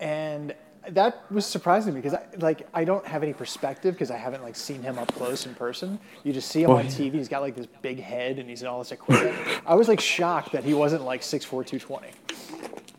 and 0.00 0.54
that 0.88 1.30
was 1.30 1.44
surprising 1.46 1.94
because 1.94 2.14
I, 2.14 2.24
like 2.38 2.66
I 2.72 2.84
don't 2.84 3.06
have 3.06 3.22
any 3.22 3.32
perspective 3.32 3.94
because 3.94 4.10
I 4.10 4.16
haven't 4.16 4.42
like 4.42 4.56
seen 4.56 4.82
him 4.82 4.98
up 4.98 5.12
close 5.14 5.46
in 5.46 5.54
person. 5.54 5.98
You 6.24 6.32
just 6.32 6.48
see 6.48 6.62
him 6.62 6.70
Well, 6.70 6.78
on 6.78 6.86
TV. 6.86 7.12
He's 7.14 7.28
got 7.28 7.42
like 7.42 7.54
this 7.54 7.66
big 7.82 8.00
head 8.00 8.38
and 8.38 8.48
he's 8.48 8.62
in 8.62 8.68
all 8.68 8.78
this 8.78 8.92
equipment. 8.92 9.36
I 9.66 9.74
was 9.74 9.88
like 9.88 10.00
shocked 10.00 10.52
that 10.52 10.64
he 10.64 10.74
wasn't 10.74 11.02
like 11.04 11.20
6'4", 11.20 11.48
220. 11.66 12.08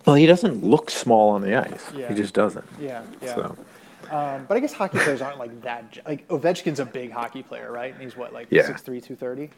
Well, 0.05 0.15
he 0.15 0.25
doesn't 0.25 0.63
look 0.63 0.89
small 0.89 1.29
on 1.29 1.41
the 1.41 1.55
ice. 1.55 1.83
Yeah. 1.95 2.09
He 2.09 2.15
just 2.15 2.33
doesn't. 2.33 2.65
Yeah, 2.79 3.03
yeah. 3.21 3.35
So 3.35 3.55
Um, 4.11 4.45
but 4.47 4.57
I 4.57 4.59
guess 4.59 4.73
hockey 4.73 4.97
players 4.99 5.21
aren't 5.21 5.37
like 5.39 5.61
that. 5.61 5.97
Like 6.05 6.27
Ovechkin's 6.27 6.79
a 6.79 6.85
big 6.85 7.11
hockey 7.11 7.43
player, 7.43 7.71
right? 7.71 7.93
And 7.93 8.01
he's 8.03 8.15
what, 8.17 8.33
like 8.33 8.47
Yeah. 8.51 8.63
6'3", 8.63 8.83
230? 9.03 9.49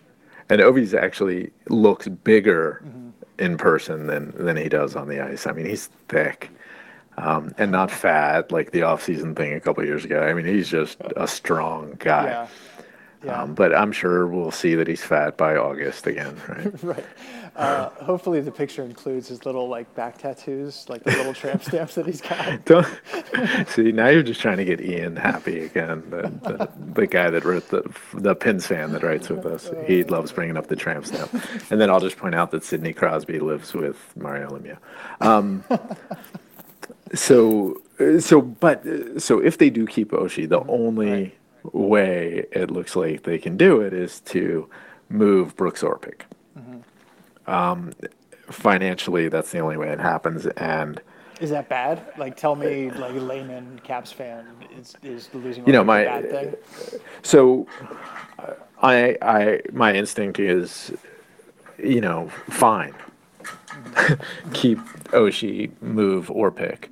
and 0.50 0.60
Ovi's 0.62 0.94
actually 0.94 1.52
looks 1.70 2.08
bigger 2.08 2.82
Mm-hmm. 2.86 3.10
in 3.40 3.58
person 3.58 4.08
than 4.08 4.34
than 4.38 4.58
he 4.58 4.68
does 4.70 4.96
on 4.96 5.08
the 5.08 5.20
ice. 5.22 5.48
I 5.48 5.52
mean, 5.54 5.66
he's 5.66 5.88
thick. 6.10 6.50
Um, 7.18 7.54
and 7.60 7.72
not 7.72 7.92
fat 7.92 8.52
like 8.52 8.72
the 8.72 8.82
off-season 8.82 9.36
thing 9.36 9.54
a 9.54 9.60
couple 9.60 9.86
years 9.86 10.04
ago. 10.04 10.24
I 10.24 10.34
mean, 10.34 10.46
he's 10.46 10.68
just 10.68 10.98
a 11.16 11.28
strong 11.28 11.96
guy. 12.00 12.26
Yeah. 12.26 12.48
Yeah. 13.24 13.42
Um, 13.42 13.54
but 13.54 13.74
I'm 13.74 13.92
sure 13.92 14.28
we'll 14.28 14.52
see 14.52 14.76
that 14.76 14.88
he's 14.88 15.04
fat 15.04 15.38
by 15.38 15.56
August 15.56 16.08
again, 16.08 16.36
right? 16.48 16.84
right. 16.84 17.06
Uh, 17.56 17.90
hopefully 18.04 18.42
the 18.42 18.52
picture 18.52 18.84
includes 18.84 19.28
his 19.28 19.46
little 19.46 19.70
like 19.70 19.94
back 19.96 20.18
tattoos, 20.18 20.86
like 20.90 21.04
the 21.04 21.12
little 21.12 21.34
tramp 21.34 21.64
stamps 21.64 21.96
that 21.96 22.06
he's 22.06 22.20
got. 22.20 22.66
Don't 22.66 22.88
see 23.68 23.92
now. 23.92 24.08
You're 24.08 24.24
just 24.24 24.42
trying 24.42 24.58
to 24.58 24.66
get 24.66 24.82
Ian 24.82 25.16
happy 25.16 25.60
again. 25.64 26.04
The, 26.10 26.22
the, 26.42 26.70
the 26.96 27.08
guy 27.08 27.30
that 27.30 27.46
wrote 27.46 27.70
the 27.70 27.84
the 28.14 28.36
Pins 28.36 28.68
fan 28.68 28.92
that 28.94 29.04
writes 29.04 29.30
with 29.30 29.46
us. 29.46 29.70
He 29.86 30.04
loves 30.04 30.32
bringing 30.32 30.58
up 30.58 30.68
the 30.68 30.76
tramp 30.76 31.06
stamp. 31.06 31.32
And 31.72 31.80
then 31.80 31.90
I'll 31.90 32.00
just 32.00 32.18
point 32.18 32.36
out 32.36 32.52
that 32.52 32.64
Sidney 32.64 32.92
Crosby 32.92 33.40
lives 33.40 33.74
with 33.74 33.98
Mario 34.18 34.50
Lemieux. 34.50 34.78
Um, 35.22 35.64
so 37.14 37.82
so 38.20 38.42
but 38.42 38.86
uh, 38.88 39.20
so 39.20 39.40
if 39.40 39.58
they 39.58 39.70
do 39.70 39.86
keep 39.86 40.12
Oshie, 40.12 40.48
the 40.50 40.62
only 40.68 41.34
Right. 41.64 41.74
way 41.74 42.46
it 42.52 42.70
looks 42.72 42.96
like 42.96 43.24
they 43.24 43.38
can 43.38 43.56
do 43.58 43.80
it 43.82 43.94
is 43.94 44.20
to 44.22 44.68
move 45.10 45.56
Brooks 45.56 45.82
Orpik. 45.82 46.22
Um, 47.48 47.92
financially, 48.50 49.28
that's 49.30 49.52
the 49.52 49.60
only 49.60 49.78
way 49.78 49.90
it 49.90 50.00
happens, 50.00 50.46
and. 50.46 51.02
Is 51.42 51.50
that 51.50 51.68
bad? 51.68 52.06
Like, 52.18 52.38
tell 52.38 52.56
me, 52.56 52.90
like 52.92 53.14
layman 53.16 53.80
Caps 53.84 54.12
fan, 54.12 54.46
is 54.78 54.96
is 55.04 55.30
losing 55.34 55.66
You 55.68 55.74
know, 55.74 55.84
my- 55.84 56.02
a 56.02 56.06
bad 56.22 56.30
thing? 56.30 56.56
So, 57.22 57.68
uh, 58.40 58.54
I, 58.82 59.18
I, 59.22 59.62
my 59.74 59.94
instinct 59.94 60.40
is, 60.40 60.92
you 61.78 62.00
know, 62.02 62.30
fine. 62.50 62.94
Keep 64.54 64.80
Oshie, 65.10 65.72
move 65.82 66.28
Orpik. 66.28 66.90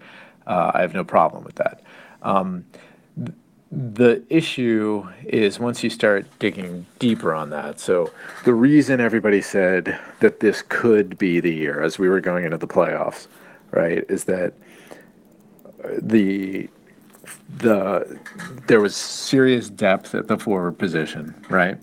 Uh, 0.48 0.72
I 0.74 0.82
have 0.82 0.94
no 0.94 1.04
problem 1.04 1.44
with 1.44 1.56
that. 1.56 1.82
Um, 2.22 2.66
th- 3.16 3.36
the 3.72 4.22
issue 4.30 5.08
is 5.24 5.60
once 5.60 5.84
you 5.84 5.90
start 5.90 6.26
digging 6.40 6.86
deeper 7.00 7.34
on 7.34 7.52
that. 7.52 7.80
So, 7.80 8.12
the 8.44 8.54
reason 8.54 9.00
everybody 9.00 9.42
said 9.42 9.98
that 10.20 10.42
this 10.42 10.62
could 10.68 11.18
be 11.18 11.40
the 11.40 11.54
year 11.54 11.82
as 11.82 11.98
we 11.98 12.10
were 12.10 12.20
going 12.20 12.44
into 12.44 12.58
the 12.58 12.68
playoffs, 12.68 13.28
right, 13.72 14.04
is 14.10 14.26
that 14.26 14.54
uh, 15.84 15.90
the 16.02 16.70
the 17.58 18.20
there 18.68 18.82
was 18.82 18.96
serious 18.96 19.70
depth 19.70 20.16
at 20.16 20.28
the 20.28 20.38
forward 20.38 20.78
position, 20.80 21.36
right? 21.50 21.78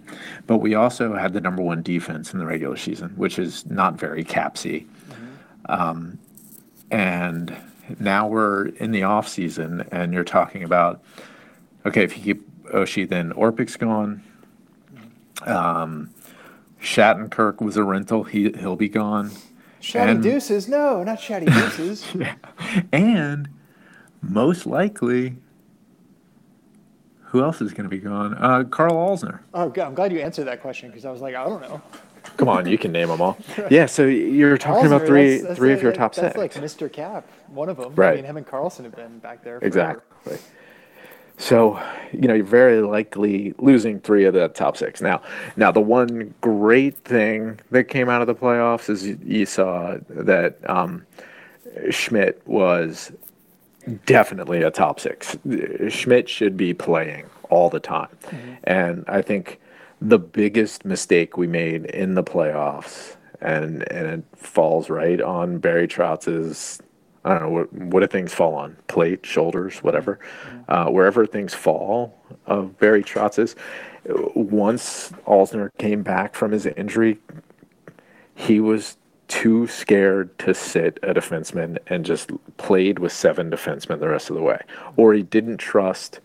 But 0.46 0.58
we 0.58 0.74
also 0.74 1.14
had 1.14 1.32
the 1.32 1.40
number 1.40 1.62
one 1.62 1.82
defense 1.82 2.32
in 2.32 2.38
the 2.38 2.46
regular 2.46 2.76
season, 2.76 3.10
which 3.10 3.38
is 3.38 3.66
not 3.66 3.94
very 3.94 4.24
capsy. 4.24 4.86
Um, 5.66 6.18
and 6.90 7.54
now 8.00 8.26
we're 8.26 8.68
in 8.68 8.90
the 8.90 9.02
off 9.02 9.28
season, 9.28 9.86
and 9.92 10.12
you're 10.12 10.24
talking 10.24 10.64
about 10.64 11.02
okay, 11.86 12.02
if 12.02 12.16
you 12.16 12.22
keep 12.22 12.64
Oshie, 12.72 13.08
then 13.08 13.32
Orpik's 13.32 13.76
gone. 13.76 14.22
Um, 15.42 16.10
Shattenkirk 16.82 17.60
was 17.60 17.76
a 17.76 17.84
rental; 17.84 18.24
he 18.24 18.50
he'll 18.52 18.76
be 18.76 18.88
gone. 18.88 19.30
Shatty 19.80 20.08
and- 20.08 20.22
deuces? 20.22 20.68
No, 20.68 21.02
not 21.04 21.18
shatty 21.18 21.46
deuces. 21.46 22.04
yeah. 22.14 22.34
And 22.92 23.48
most 24.22 24.66
likely, 24.66 25.36
who 27.24 27.42
else 27.42 27.60
is 27.60 27.72
going 27.72 27.84
to 27.84 27.94
be 27.94 27.98
gone? 27.98 28.34
Uh, 28.34 28.64
Karl 28.64 28.92
Alzner. 28.94 29.40
oh, 29.54 29.72
I'm 29.80 29.94
glad 29.94 30.12
you 30.12 30.20
answered 30.20 30.44
that 30.44 30.60
question 30.62 30.88
because 30.90 31.04
I 31.04 31.10
was 31.10 31.20
like, 31.20 31.34
I 31.34 31.44
don't 31.44 31.60
know. 31.62 31.80
Come 32.36 32.48
on, 32.48 32.66
you 32.68 32.78
can 32.78 32.92
name 32.92 33.08
them 33.08 33.20
all. 33.20 33.38
Yeah, 33.70 33.86
so 33.86 34.04
you're 34.06 34.58
talking 34.58 34.86
about 34.86 35.06
three 35.06 35.30
that's- 35.38 35.42
that's 35.48 35.58
three 35.58 35.72
of 35.72 35.82
your 35.82 35.92
top 35.92 36.14
That's 36.14 36.34
six. 36.34 36.36
like 36.36 36.54
Mr. 36.54 36.92
Cap, 36.92 37.26
one 37.48 37.68
of 37.68 37.76
them. 37.76 37.92
I 37.92 37.94
Right. 37.94 38.16
mean, 38.16 38.24
him 38.24 38.36
and 38.36 38.46
Carlson 38.46 38.84
have 38.84 38.94
been 38.94 39.18
back 39.18 39.42
there. 39.42 39.58
Forever. 39.60 39.66
Exactly. 40.24 40.38
So, 41.40 41.80
you 42.12 42.26
know, 42.26 42.34
you're 42.34 42.44
very 42.44 42.80
likely 42.80 43.54
losing 43.58 44.00
three 44.00 44.24
of 44.24 44.34
the 44.34 44.48
top 44.48 44.76
six. 44.76 45.00
Now, 45.00 45.22
now 45.56 45.70
the 45.70 45.80
one 45.80 46.34
great 46.40 46.96
thing 46.98 47.60
that 47.70 47.84
came 47.84 48.08
out 48.08 48.20
of 48.20 48.26
the 48.26 48.34
playoffs 48.34 48.90
is 48.90 49.06
you, 49.06 49.18
you 49.24 49.46
saw 49.46 49.96
that 50.08 50.58
um, 50.68 51.06
Schmidt 51.90 52.42
was 52.46 53.12
definitely 54.06 54.62
a 54.62 54.70
top 54.70 55.00
six. 55.00 55.36
Schmidt 55.88 56.28
should 56.28 56.56
be 56.56 56.74
playing 56.74 57.26
all 57.50 57.70
the 57.70 57.80
time, 57.80 58.08
and 58.64 59.04
I 59.08 59.22
think 59.22 59.60
the 60.00 60.18
biggest 60.18 60.84
mistake 60.84 61.36
we 61.36 61.46
made 61.46 61.86
in 61.86 62.14
the 62.14 62.22
playoffs, 62.22 63.16
and 63.40 63.90
and 63.90 64.06
it 64.06 64.24
falls 64.36 64.90
right 64.90 65.20
on 65.20 65.58
Barry 65.58 65.88
Trotz's. 65.88 66.80
I 67.24 67.30
don't 67.30 67.42
know 67.42 67.50
what 67.50 67.72
what 67.72 68.00
do 68.00 68.06
things 68.06 68.32
fall 68.32 68.54
on 68.54 68.76
plate, 68.86 69.26
shoulders, 69.26 69.78
whatever, 69.78 70.18
uh, 70.68 70.86
wherever 70.86 71.26
things 71.26 71.54
fall 71.54 72.18
of 72.46 72.78
Barry 72.78 73.02
Trotz's. 73.02 73.56
Once 74.06 75.10
Alzner 75.26 75.70
came 75.78 76.02
back 76.02 76.34
from 76.34 76.52
his 76.52 76.64
injury, 76.64 77.18
he 78.34 78.60
was 78.60 78.96
too 79.28 79.66
scared 79.66 80.36
to 80.38 80.54
sit 80.54 80.98
a 81.02 81.14
defenseman 81.14 81.78
and 81.86 82.04
just 82.04 82.30
played 82.56 82.98
with 82.98 83.12
seven 83.12 83.50
defensemen 83.50 84.00
the 84.00 84.08
rest 84.08 84.30
of 84.30 84.36
the 84.36 84.42
way. 84.42 84.60
Or 84.96 85.14
he 85.14 85.22
didn't 85.22 85.58
trust 85.58 86.20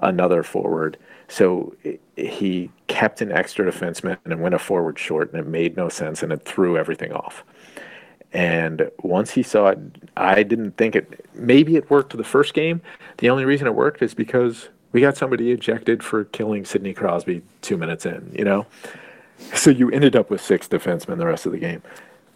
another 0.00 0.42
forward. 0.42 0.98
So 1.28 1.74
he 2.16 2.70
kept 2.88 3.20
an 3.20 3.32
extra 3.32 3.70
defenseman 3.70 4.18
and 4.24 4.40
went 4.40 4.54
a 4.54 4.58
forward 4.58 4.98
short, 4.98 5.32
and 5.32 5.40
it 5.40 5.46
made 5.46 5.76
no 5.76 5.88
sense, 5.88 6.22
and 6.22 6.32
it 6.32 6.44
threw 6.44 6.76
everything 6.76 7.12
off. 7.12 7.44
And 8.32 8.90
once 9.02 9.30
he 9.30 9.42
saw 9.42 9.68
it, 9.68 9.78
I 10.16 10.42
didn't 10.42 10.76
think 10.76 10.96
it. 10.96 11.26
Maybe 11.34 11.76
it 11.76 11.90
worked 11.90 12.16
the 12.16 12.24
first 12.24 12.54
game. 12.54 12.82
The 13.18 13.30
only 13.30 13.44
reason 13.44 13.66
it 13.66 13.74
worked 13.74 14.02
is 14.02 14.14
because 14.14 14.68
we 14.92 15.00
got 15.00 15.16
somebody 15.16 15.50
ejected 15.50 16.02
for 16.02 16.24
killing 16.24 16.64
Sidney 16.64 16.92
Crosby 16.92 17.42
two 17.62 17.76
minutes 17.76 18.04
in. 18.04 18.32
You 18.34 18.44
know, 18.44 18.66
so 19.54 19.70
you 19.70 19.90
ended 19.90 20.16
up 20.16 20.30
with 20.30 20.40
six 20.40 20.68
defensemen 20.68 21.18
the 21.18 21.26
rest 21.26 21.46
of 21.46 21.52
the 21.52 21.58
game. 21.58 21.82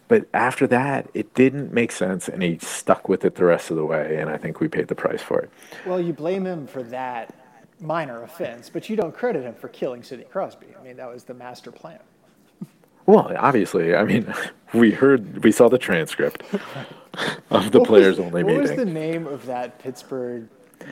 But 0.07 0.27
after 0.33 0.67
that, 0.67 1.09
it 1.13 1.33
didn't 1.33 1.73
make 1.73 1.91
sense, 1.91 2.27
and 2.27 2.43
he 2.43 2.57
stuck 2.59 3.07
with 3.09 3.23
it 3.25 3.35
the 3.35 3.45
rest 3.45 3.71
of 3.71 3.77
the 3.77 3.85
way. 3.85 4.17
And 4.17 4.29
I 4.29 4.37
think 4.37 4.59
we 4.59 4.67
paid 4.67 4.87
the 4.87 4.95
price 4.95 5.21
for 5.21 5.39
it. 5.39 5.49
Well, 5.85 5.99
you 5.99 6.13
blame 6.13 6.45
him 6.45 6.67
for 6.67 6.83
that 6.83 7.33
minor 7.79 8.23
offense, 8.23 8.69
but 8.69 8.89
you 8.89 8.95
don't 8.95 9.13
credit 9.15 9.43
him 9.43 9.55
for 9.55 9.69
killing 9.69 10.03
Sidney 10.03 10.25
Crosby. 10.25 10.67
I 10.79 10.83
mean, 10.83 10.97
that 10.97 11.11
was 11.11 11.23
the 11.23 11.33
master 11.33 11.71
plan. 11.71 11.99
Well, 13.05 13.33
obviously, 13.37 13.95
I 13.95 14.03
mean, 14.03 14.33
we 14.73 14.91
heard, 14.91 15.43
we 15.43 15.51
saw 15.51 15.67
the 15.69 15.77
transcript 15.77 16.43
of 17.49 17.71
the 17.71 17.79
What 17.79 17.81
was- 17.81 17.87
players 17.87 18.19
only 18.19 18.43
meeting. 18.43 18.61
What 18.61 18.69
was 18.69 18.77
the 18.77 18.85
name 18.85 19.25
of 19.27 19.45
that 19.45 19.79
Pittsburgh? 19.79 20.47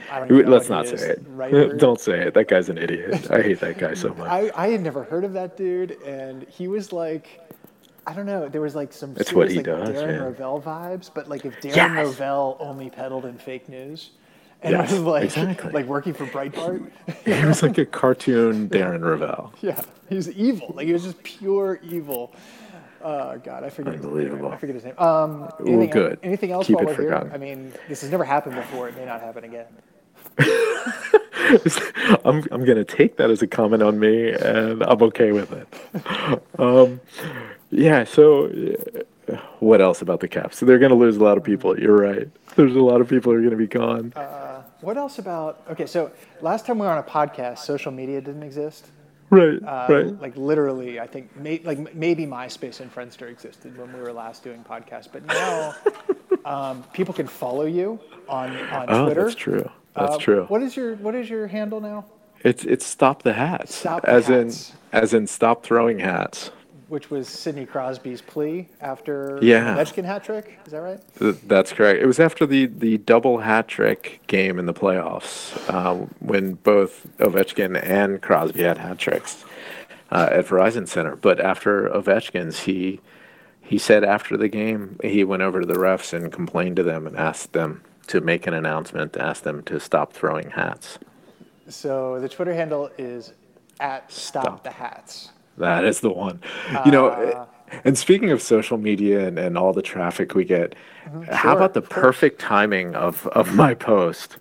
I 0.10 0.20
don't 0.20 0.30
know 0.32 0.50
Let's 0.50 0.70
not 0.70 0.88
say 0.88 0.96
it. 1.10 1.22
writer? 1.28 1.74
Don't 1.76 2.00
say 2.00 2.28
it. 2.28 2.34
That 2.34 2.48
guy's 2.48 2.70
an 2.70 2.78
idiot. 2.78 3.30
I 3.30 3.42
hate 3.42 3.60
that 3.60 3.78
guy 3.78 3.94
so 3.94 4.14
much. 4.14 4.30
I, 4.30 4.50
I 4.56 4.70
had 4.70 4.82
never 4.82 5.04
heard 5.04 5.26
of 5.26 5.34
that 5.34 5.58
dude, 5.58 6.02
and 6.04 6.44
he 6.48 6.70
was 6.70 6.94
like, 6.94 7.42
I 8.08 8.14
don't 8.14 8.26
know. 8.26 8.50
There 8.50 8.62
was 8.62 8.76
like 8.76 8.92
some 8.94 9.16
It's 9.18 9.32
what 9.34 9.50
he 9.50 9.58
like, 9.58 9.66
does, 9.66 9.90
Darren 9.90 10.08
yeah. 10.18 10.24
Rovell 10.24 10.62
vibes, 10.62 11.10
but 11.14 11.30
like 11.30 11.46
if 11.46 11.60
Darren 11.62 11.76
Yes. 11.76 12.08
Rovell 12.08 12.58
only 12.60 12.90
peddled 12.90 13.26
in 13.26 13.38
fake 13.38 13.70
news, 13.70 14.12
and 14.64 14.72
Yes, 14.74 14.92
was 14.92 15.02
like 15.16 15.24
exactly. 15.26 15.72
like 15.72 15.86
working 15.86 16.14
for 16.14 16.26
Breitbart. 16.28 16.90
he 17.26 17.46
was 17.46 17.62
like 17.62 17.78
a 17.78 17.86
cartoon 17.86 18.70
Darren 18.70 19.02
Rovell. 19.02 19.54
yeah, 19.62 19.80
he 20.10 20.16
was 20.16 20.30
evil. 20.32 20.74
Like 20.76 20.88
he 20.88 20.94
was 20.94 21.04
just 21.04 21.22
pure 21.24 21.80
evil. 21.84 22.34
Oh 23.04 23.38
God, 23.44 23.64
I 23.64 23.70
forget. 23.70 23.94
his- 23.96 24.04
Unbelievable. 24.06 24.52
I 24.52 24.58
forget 24.58 24.76
his 24.76 24.86
name. 24.86 24.98
Um, 25.00 25.50
Well, 25.60 25.88
good. 25.88 26.20
Anything 26.24 26.52
else 26.52 26.68
Keep 26.68 26.78
while 26.78 26.86
it 26.86 26.90
we're 26.90 26.96
forgotten. 26.96 27.28
here? 27.30 27.36
I 27.36 27.40
mean, 27.40 27.74
this 27.88 28.02
has 28.02 28.12
never 28.12 28.24
happened 28.24 28.56
before. 28.56 28.88
It 28.90 28.96
may 28.96 29.06
not 29.06 29.22
happen 29.22 29.44
again. 29.44 29.66
I'm 32.26 32.46
I'm 32.52 32.64
gonna 32.66 32.84
take 32.86 33.18
that 33.18 33.30
as 33.32 33.42
a 33.42 33.48
comment 33.48 33.84
on 33.84 34.00
me, 34.00 34.32
and 34.32 34.84
I'm 34.84 35.02
okay 35.04 35.32
with 35.32 35.52
it. 35.52 35.68
Um, 36.60 37.00
yeah. 37.72 38.04
So, 38.04 38.46
uh, 39.32 39.36
what 39.60 39.82
else 39.82 40.02
about 40.02 40.20
the 40.20 40.28
Caps? 40.28 40.58
So 40.58 40.66
they're 40.66 40.80
gonna 40.80 40.96
lose 40.96 41.18
a 41.18 41.24
lot 41.24 41.38
of 41.38 41.44
people. 41.44 41.80
You're 41.80 41.98
right. 41.98 42.30
There's 42.56 42.76
a 42.76 42.80
lot 42.82 43.02
of 43.02 43.08
people 43.10 43.32
who 43.32 43.40
are 43.40 43.42
gonna 43.42 43.56
be 43.56 43.68
gone. 43.68 44.14
What 44.82 44.98
else 44.98 45.20
about? 45.20 45.62
Okay, 45.72 45.86
so 45.86 46.12
last 46.42 46.66
time 46.66 46.80
we 46.80 46.86
were 46.86 46.92
on 46.92 46.98
a 46.98 47.04
podcast, 47.04 47.60
social 47.60 47.92
media 47.92 48.20
didn't 48.22 48.44
exist. 48.44 48.88
right. 49.30 49.60
Uh, 49.64 49.86
right. 49.90 50.22
Like 50.22 50.36
literally, 50.36 51.00
I 51.00 51.08
think 51.08 51.36
may, 51.38 51.60
like 51.64 51.94
maybe 51.96 52.26
MySpace 52.26 52.80
and 52.82 52.94
Friendster 52.94 53.30
existed 53.30 53.78
when 53.78 53.94
we 53.94 54.00
were 54.02 54.12
last 54.12 54.44
doing 54.44 54.64
podcasts, 54.68 55.08
but 55.12 55.26
now 55.26 55.76
um, 56.46 56.84
people 56.94 57.14
can 57.14 57.28
follow 57.28 57.66
you 57.66 58.00
on 58.28 58.56
on 58.72 58.86
Oh, 58.90 59.06
Twitter. 59.06 59.24
that's 59.24 59.36
true. 59.36 59.70
That's 59.96 60.16
Uh, 60.16 60.20
true. 60.20 60.46
What 60.46 60.62
is 60.64 60.76
your 60.76 60.96
what 60.96 61.16
is 61.16 61.30
your 61.30 61.48
handle 61.48 61.80
now? 61.80 62.06
It's 62.44 62.64
it's 62.66 62.86
stop 62.86 63.22
the 63.24 63.34
hats. 63.34 63.76
Stop 63.76 64.02
the 64.02 64.10
as 64.10 64.28
hats. 64.28 64.72
in 64.72 65.00
as 65.00 65.14
in 65.14 65.28
stop 65.28 65.64
throwing 65.64 66.00
hats. 66.00 66.50
Which 66.92 67.10
was 67.10 67.30
Sidney 67.30 67.66
Crosby's 67.66 68.22
plea 68.22 68.68
after 68.82 69.40
Yeah. 69.42 69.76
the 69.76 69.82
Ovechkin 69.82 70.04
hat 70.04 70.26
trick? 70.26 70.60
Is 70.66 70.74
that 70.74 70.80
right? 70.82 71.00
That's 71.48 71.72
correct. 71.72 72.02
It 72.02 72.06
was 72.06 72.20
after 72.20 72.46
the, 72.46 72.66
the 72.66 72.98
double 72.98 73.38
hat 73.38 73.70
trick 73.70 74.20
game 74.28 74.60
in 74.60 74.66
the 74.66 74.74
playoffs 74.74 75.58
uh, 75.74 76.06
when 76.20 76.56
both 76.56 77.08
Ovechkin 77.20 77.82
and 77.82 78.22
Crosby 78.22 78.64
had 78.64 78.78
hat 78.78 78.98
tricks 79.00 79.46
uh, 80.12 80.28
at 80.34 80.48
Verizon 80.48 80.86
Center. 80.86 81.16
But 81.16 81.40
after 81.40 81.88
Ovechkin's, 81.88 82.60
he 82.64 83.00
he 83.62 83.78
said 83.78 84.04
after 84.04 84.36
the 84.36 84.50
game 84.50 85.00
he 85.02 85.24
went 85.24 85.44
over 85.44 85.62
to 85.62 85.66
the 85.66 85.76
refs 85.76 86.12
and 86.12 86.30
complained 86.30 86.76
to 86.76 86.84
them 86.84 87.08
and 87.08 87.16
asked 87.16 87.54
them 87.54 87.84
to 88.08 88.20
make 88.20 88.46
an 88.48 88.54
announcement, 88.54 89.16
asked 89.16 89.46
them 89.46 89.64
to 89.64 89.80
stop 89.80 90.12
throwing 90.12 90.50
hats. 90.50 91.00
So 91.70 92.20
the 92.20 92.28
Twitter 92.28 92.54
handle 92.54 92.90
is 92.98 93.32
at 93.80 94.12
Stop, 94.12 94.44
Stop. 94.44 94.64
the 94.64 94.72
Hats. 94.72 95.30
That 95.62 95.86
is 95.86 96.02
the 96.02 96.12
one. 96.12 96.42
You 96.86 96.92
know, 96.92 97.08
Uh, 97.08 97.46
and 97.86 97.98
speaking 97.98 98.32
of 98.32 98.42
social 98.42 98.78
media 98.78 99.26
and, 99.28 99.40
and 99.40 99.58
all 99.58 99.72
the 99.74 99.82
traffic 99.82 100.36
we 100.36 100.44
get, 100.44 100.76
how 101.06 101.10
Mm-hmm. 101.12 101.36
Sure, 101.36 101.52
about 101.54 101.74
the 101.74 101.82
perfect 101.82 102.40
timing 102.40 102.96
of, 102.96 103.26
of 103.28 103.56
my 103.64 103.74
post 103.74 104.38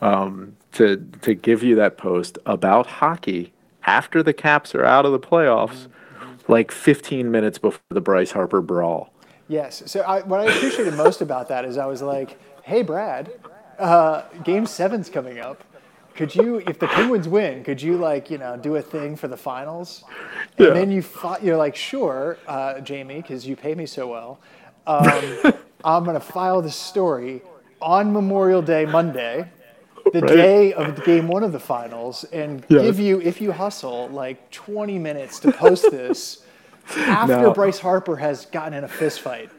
um, 0.00 0.56
to 0.72 0.96
to 1.22 1.34
give 1.34 1.62
you 1.62 1.74
that 1.76 1.96
post 1.98 2.38
about 2.46 2.86
hockey 2.86 3.52
after 3.84 4.22
the 4.22 4.32
Caps 4.32 4.74
are 4.74 4.84
out 4.84 5.04
of 5.06 5.12
the 5.12 5.18
playoffs, 5.18 5.88
Mm-hmm. 5.88 6.52
like 6.52 6.70
15 6.72 7.30
minutes 7.30 7.58
before 7.58 7.80
the 7.90 8.00
Bryce 8.00 8.32
Harper 8.32 8.60
brawl. 8.60 9.12
Yes. 9.48 9.82
So 9.86 10.00
I, 10.00 10.20
what 10.22 10.40
I 10.40 10.44
appreciated 10.44 10.94
most 10.94 11.20
about 11.22 11.48
that 11.48 11.64
is 11.64 11.76
I 11.78 11.86
was 11.86 12.02
like, 12.02 12.38
"Hey, 12.62 12.82
Brad, 12.82 13.30
uh, 13.78 14.22
Game 14.44 14.66
Seven's 14.66 15.08
coming 15.10 15.38
up. 15.40 15.64
Could 16.18 16.34
you, 16.34 16.56
if 16.56 16.80
the 16.80 16.88
Penguins 16.88 17.28
win, 17.28 17.62
could 17.62 17.80
you 17.80 17.96
like 17.96 18.28
you 18.28 18.38
know 18.38 18.56
do 18.56 18.74
a 18.76 18.82
thing 18.82 19.14
for 19.16 19.28
the 19.28 19.36
finals?" 19.36 20.04
And 20.58 20.66
Yeah. 20.66 20.74
then 20.74 20.90
you 20.90 21.00
fi- 21.00 21.38
you're 21.40 21.56
like, 21.56 21.76
"Sure, 21.76 22.36
uh, 22.48 22.80
Jamie, 22.80 23.22
because 23.22 23.46
you 23.46 23.54
pay 23.54 23.74
me 23.76 23.86
so 23.86 24.08
well. 24.08 24.40
Um, 24.86 25.22
I'm 25.84 26.04
gonna 26.04 26.18
file 26.18 26.60
this 26.60 26.74
story 26.74 27.42
on 27.80 28.12
Memorial 28.12 28.62
Day, 28.62 28.84
Monday." 28.84 29.46
The 30.12 30.22
Right. 30.22 30.36
day 30.36 30.72
of 30.72 31.04
game 31.04 31.28
one 31.28 31.44
of 31.44 31.52
the 31.52 31.60
finals, 31.60 32.24
and 32.32 32.64
Yes. 32.68 32.82
give 32.82 32.98
you, 32.98 33.20
if 33.20 33.40
you 33.42 33.52
hustle, 33.52 34.08
like 34.08 34.50
20 34.50 34.98
minutes 34.98 35.38
to 35.40 35.52
post 35.52 35.90
this 35.90 36.44
after 36.96 37.50
Bryce 37.50 37.78
Harper 37.78 38.16
has 38.16 38.46
gotten 38.46 38.72
in 38.72 38.84
a 38.84 38.88
fist 38.88 39.20
fight. 39.20 39.50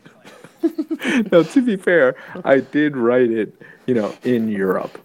now, 1.31 1.43
to 1.43 1.61
be 1.61 1.77
fair, 1.77 2.15
I 2.43 2.59
did 2.59 2.97
write 2.97 3.29
it, 3.31 3.53
you 3.85 3.93
know, 3.93 4.11
in 4.23 4.49
Europe. 4.49 4.97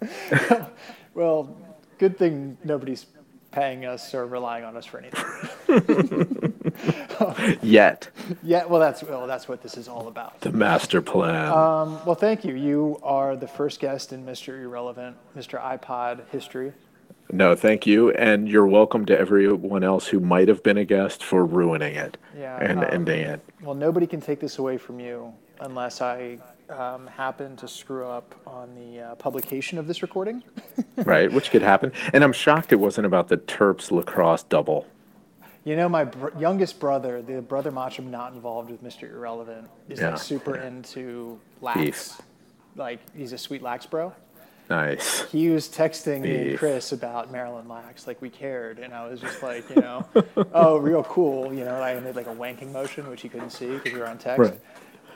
Well, 1.14 1.56
good 1.98 2.16
thing 2.16 2.56
nobody's 2.62 3.06
paying 3.50 3.84
us 3.84 4.14
or 4.14 4.26
relying 4.26 4.64
on 4.64 4.76
us 4.76 4.86
for 4.86 4.98
anything. 5.00 6.54
Yet, 7.62 8.08
yeah, 8.42 8.64
well, 8.64 8.80
that's 8.80 9.02
well, 9.02 9.26
that's 9.26 9.48
what 9.48 9.60
this 9.62 9.76
is 9.76 9.88
all 9.88 10.06
about. 10.08 10.40
the 10.40 10.52
master 10.52 11.02
plan. 11.02 11.50
Um, 11.50 11.98
well, 12.06 12.14
thank 12.14 12.44
you. 12.44 12.54
You 12.54 12.98
are 13.02 13.36
the 13.36 13.48
first 13.48 13.80
guest 13.80 14.12
in 14.12 14.24
Mr. 14.24 14.62
Irrelevant, 14.62 15.16
Mr. 15.36 15.60
iPod 15.60 16.28
history. 16.30 16.72
No, 17.32 17.54
thank 17.54 17.86
you, 17.86 18.10
and 18.12 18.48
you're 18.48 18.66
welcome 18.66 19.04
to 19.06 19.18
everyone 19.18 19.84
else 19.84 20.06
who 20.08 20.20
might 20.20 20.48
have 20.48 20.62
been 20.62 20.78
a 20.78 20.84
guest 20.84 21.22
for 21.22 21.44
ruining 21.44 21.94
it 21.94 22.16
Yeah, 22.36 22.56
and 22.60 22.80
um, 22.80 22.86
ending 22.90 23.20
it. 23.20 23.40
Well, 23.62 23.74
nobody 23.74 24.06
can 24.06 24.20
take 24.20 24.40
this 24.40 24.58
away 24.58 24.78
from 24.78 24.98
you 25.00 25.32
unless 25.60 26.00
I 26.00 26.38
um, 26.70 27.06
happen 27.06 27.56
to 27.56 27.68
screw 27.68 28.06
up 28.06 28.34
on 28.46 28.74
the 28.74 29.00
uh, 29.00 29.14
publication 29.16 29.78
of 29.78 29.86
this 29.86 30.02
recording. 30.02 30.42
right? 30.96 31.30
Which 31.30 31.50
could 31.50 31.62
happen. 31.62 31.92
And 32.12 32.24
I'm 32.24 32.32
shocked 32.32 32.72
it 32.72 32.76
wasn't 32.76 33.06
about 33.06 33.28
the 33.28 33.36
Terps 33.36 33.90
lacrosse 33.90 34.42
double. 34.44 34.86
You 35.64 35.76
know, 35.76 35.88
my 35.88 36.04
br- 36.04 36.38
youngest 36.38 36.80
brother, 36.80 37.20
the 37.20 37.42
brother 37.42 37.70
Macham 37.70 38.10
not 38.10 38.32
involved 38.32 38.70
with 38.70 38.82
Mr. 38.82 39.10
Irrelevant, 39.10 39.68
is 39.88 40.00
Yeah, 40.00 40.10
like 40.10 40.18
super 40.18 40.56
into 40.56 41.38
lax. 41.60 41.78
Beef. 41.78 42.20
Like 42.76 43.00
he's 43.14 43.32
a 43.32 43.38
sweet 43.38 43.62
lax 43.62 43.84
bro. 43.86 44.12
Nice. 44.70 45.28
He 45.32 45.48
was 45.48 45.68
texting 45.68 46.20
me 46.20 46.50
and 46.50 46.58
Chris 46.58 46.92
about 46.92 47.32
Maryland 47.32 47.68
lax, 47.68 48.06
like 48.06 48.22
we 48.22 48.30
cared, 48.30 48.78
and 48.78 48.94
I 48.94 49.04
was 49.08 49.20
just 49.20 49.42
like, 49.42 49.68
you 49.68 49.82
know, 49.82 50.06
oh, 50.54 50.76
real 50.76 51.02
cool. 51.02 51.52
You 51.52 51.64
know, 51.64 51.82
I 51.82 51.98
made 51.98 52.14
like 52.14 52.28
a 52.28 52.34
wanking 52.34 52.70
motion, 52.70 53.10
which 53.10 53.22
he 53.22 53.28
couldn't 53.28 53.50
see 53.50 53.66
because 53.66 53.92
we 53.92 53.98
were 53.98 54.06
on 54.06 54.16
text. 54.16 54.38
Right. 54.38 54.60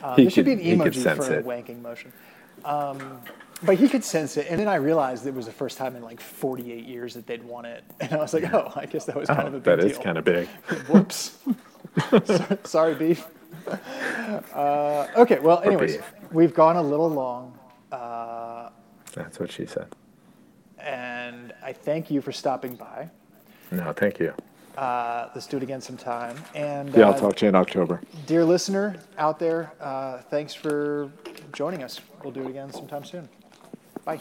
Uh, 0.04 0.14
He 0.16 0.22
there 0.24 0.30
should 0.30 0.44
could- 0.46 0.58
be 0.58 0.70
an 0.70 0.78
emoji 0.80 0.94
sense 1.02 1.26
for 1.26 1.34
a 1.34 1.38
it. 1.38 1.46
wanking 1.46 1.80
motion. 1.80 2.12
Um, 2.64 3.20
but 3.64 3.76
he 3.76 3.88
could 3.88 4.04
sense 4.04 4.36
it, 4.36 4.46
and 4.50 4.60
then 4.60 4.68
I 4.68 4.74
realized 4.76 5.26
it 5.26 5.34
was 5.34 5.46
the 5.46 5.52
first 5.52 5.78
time 5.78 5.96
in 5.96 6.02
like 6.02 6.20
48 6.20 6.84
years 6.84 7.14
that 7.14 7.26
they'd 7.26 7.42
won 7.42 7.64
it, 7.64 7.82
and 8.00 8.12
I 8.12 8.16
was 8.18 8.34
like, 8.34 8.52
oh, 8.52 8.70
I 8.76 8.84
guess 8.86 9.06
that 9.06 9.16
was 9.16 9.28
kind 9.28 9.48
of 9.48 9.54
a 9.54 9.56
Oh, 9.56 9.60
big 9.60 9.64
that 9.64 9.80
deal. 9.80 9.90
is 9.90 9.98
kind 9.98 10.18
of 10.18 10.24
big. 10.24 10.46
Whoops. 10.88 11.38
sorry, 12.26 12.58
sorry, 12.64 12.94
beef. 12.94 13.26
Uh, 14.52 15.06
okay, 15.16 15.38
well, 15.38 15.60
anyways, 15.62 15.98
we've 16.32 16.52
gone 16.54 16.76
a 16.76 16.82
little 16.82 17.08
long, 17.08 17.58
uh, 17.92 18.68
That's 19.14 19.38
what 19.40 19.50
she 19.50 19.64
said. 19.64 19.86
and 20.78 21.54
I 21.62 21.72
thank 21.72 22.10
you 22.10 22.20
for 22.20 22.32
stopping 22.32 22.74
by. 22.76 23.08
No, 23.70 23.92
thank 23.94 24.18
you. 24.20 24.34
Uh, 24.76 25.28
let's 25.34 25.46
do 25.46 25.56
it 25.56 25.62
again 25.62 25.80
sometime. 25.80 26.36
And 26.54 26.94
Yeah, 26.94 27.06
I'll 27.08 27.14
uh, 27.14 27.18
talk 27.18 27.36
to 27.36 27.44
you 27.44 27.48
in 27.48 27.54
October. 27.54 28.00
dear 28.26 28.44
listener 28.44 28.96
out 29.18 29.38
there, 29.38 29.72
uh, 29.80 30.18
thanks 30.30 30.54
for 30.54 31.10
joining 31.52 31.82
us. 31.82 32.00
We'll 32.22 32.32
do 32.32 32.42
it 32.42 32.50
again 32.50 32.72
sometime 32.72 33.04
soon. 33.04 33.28
Bye. 34.04 34.20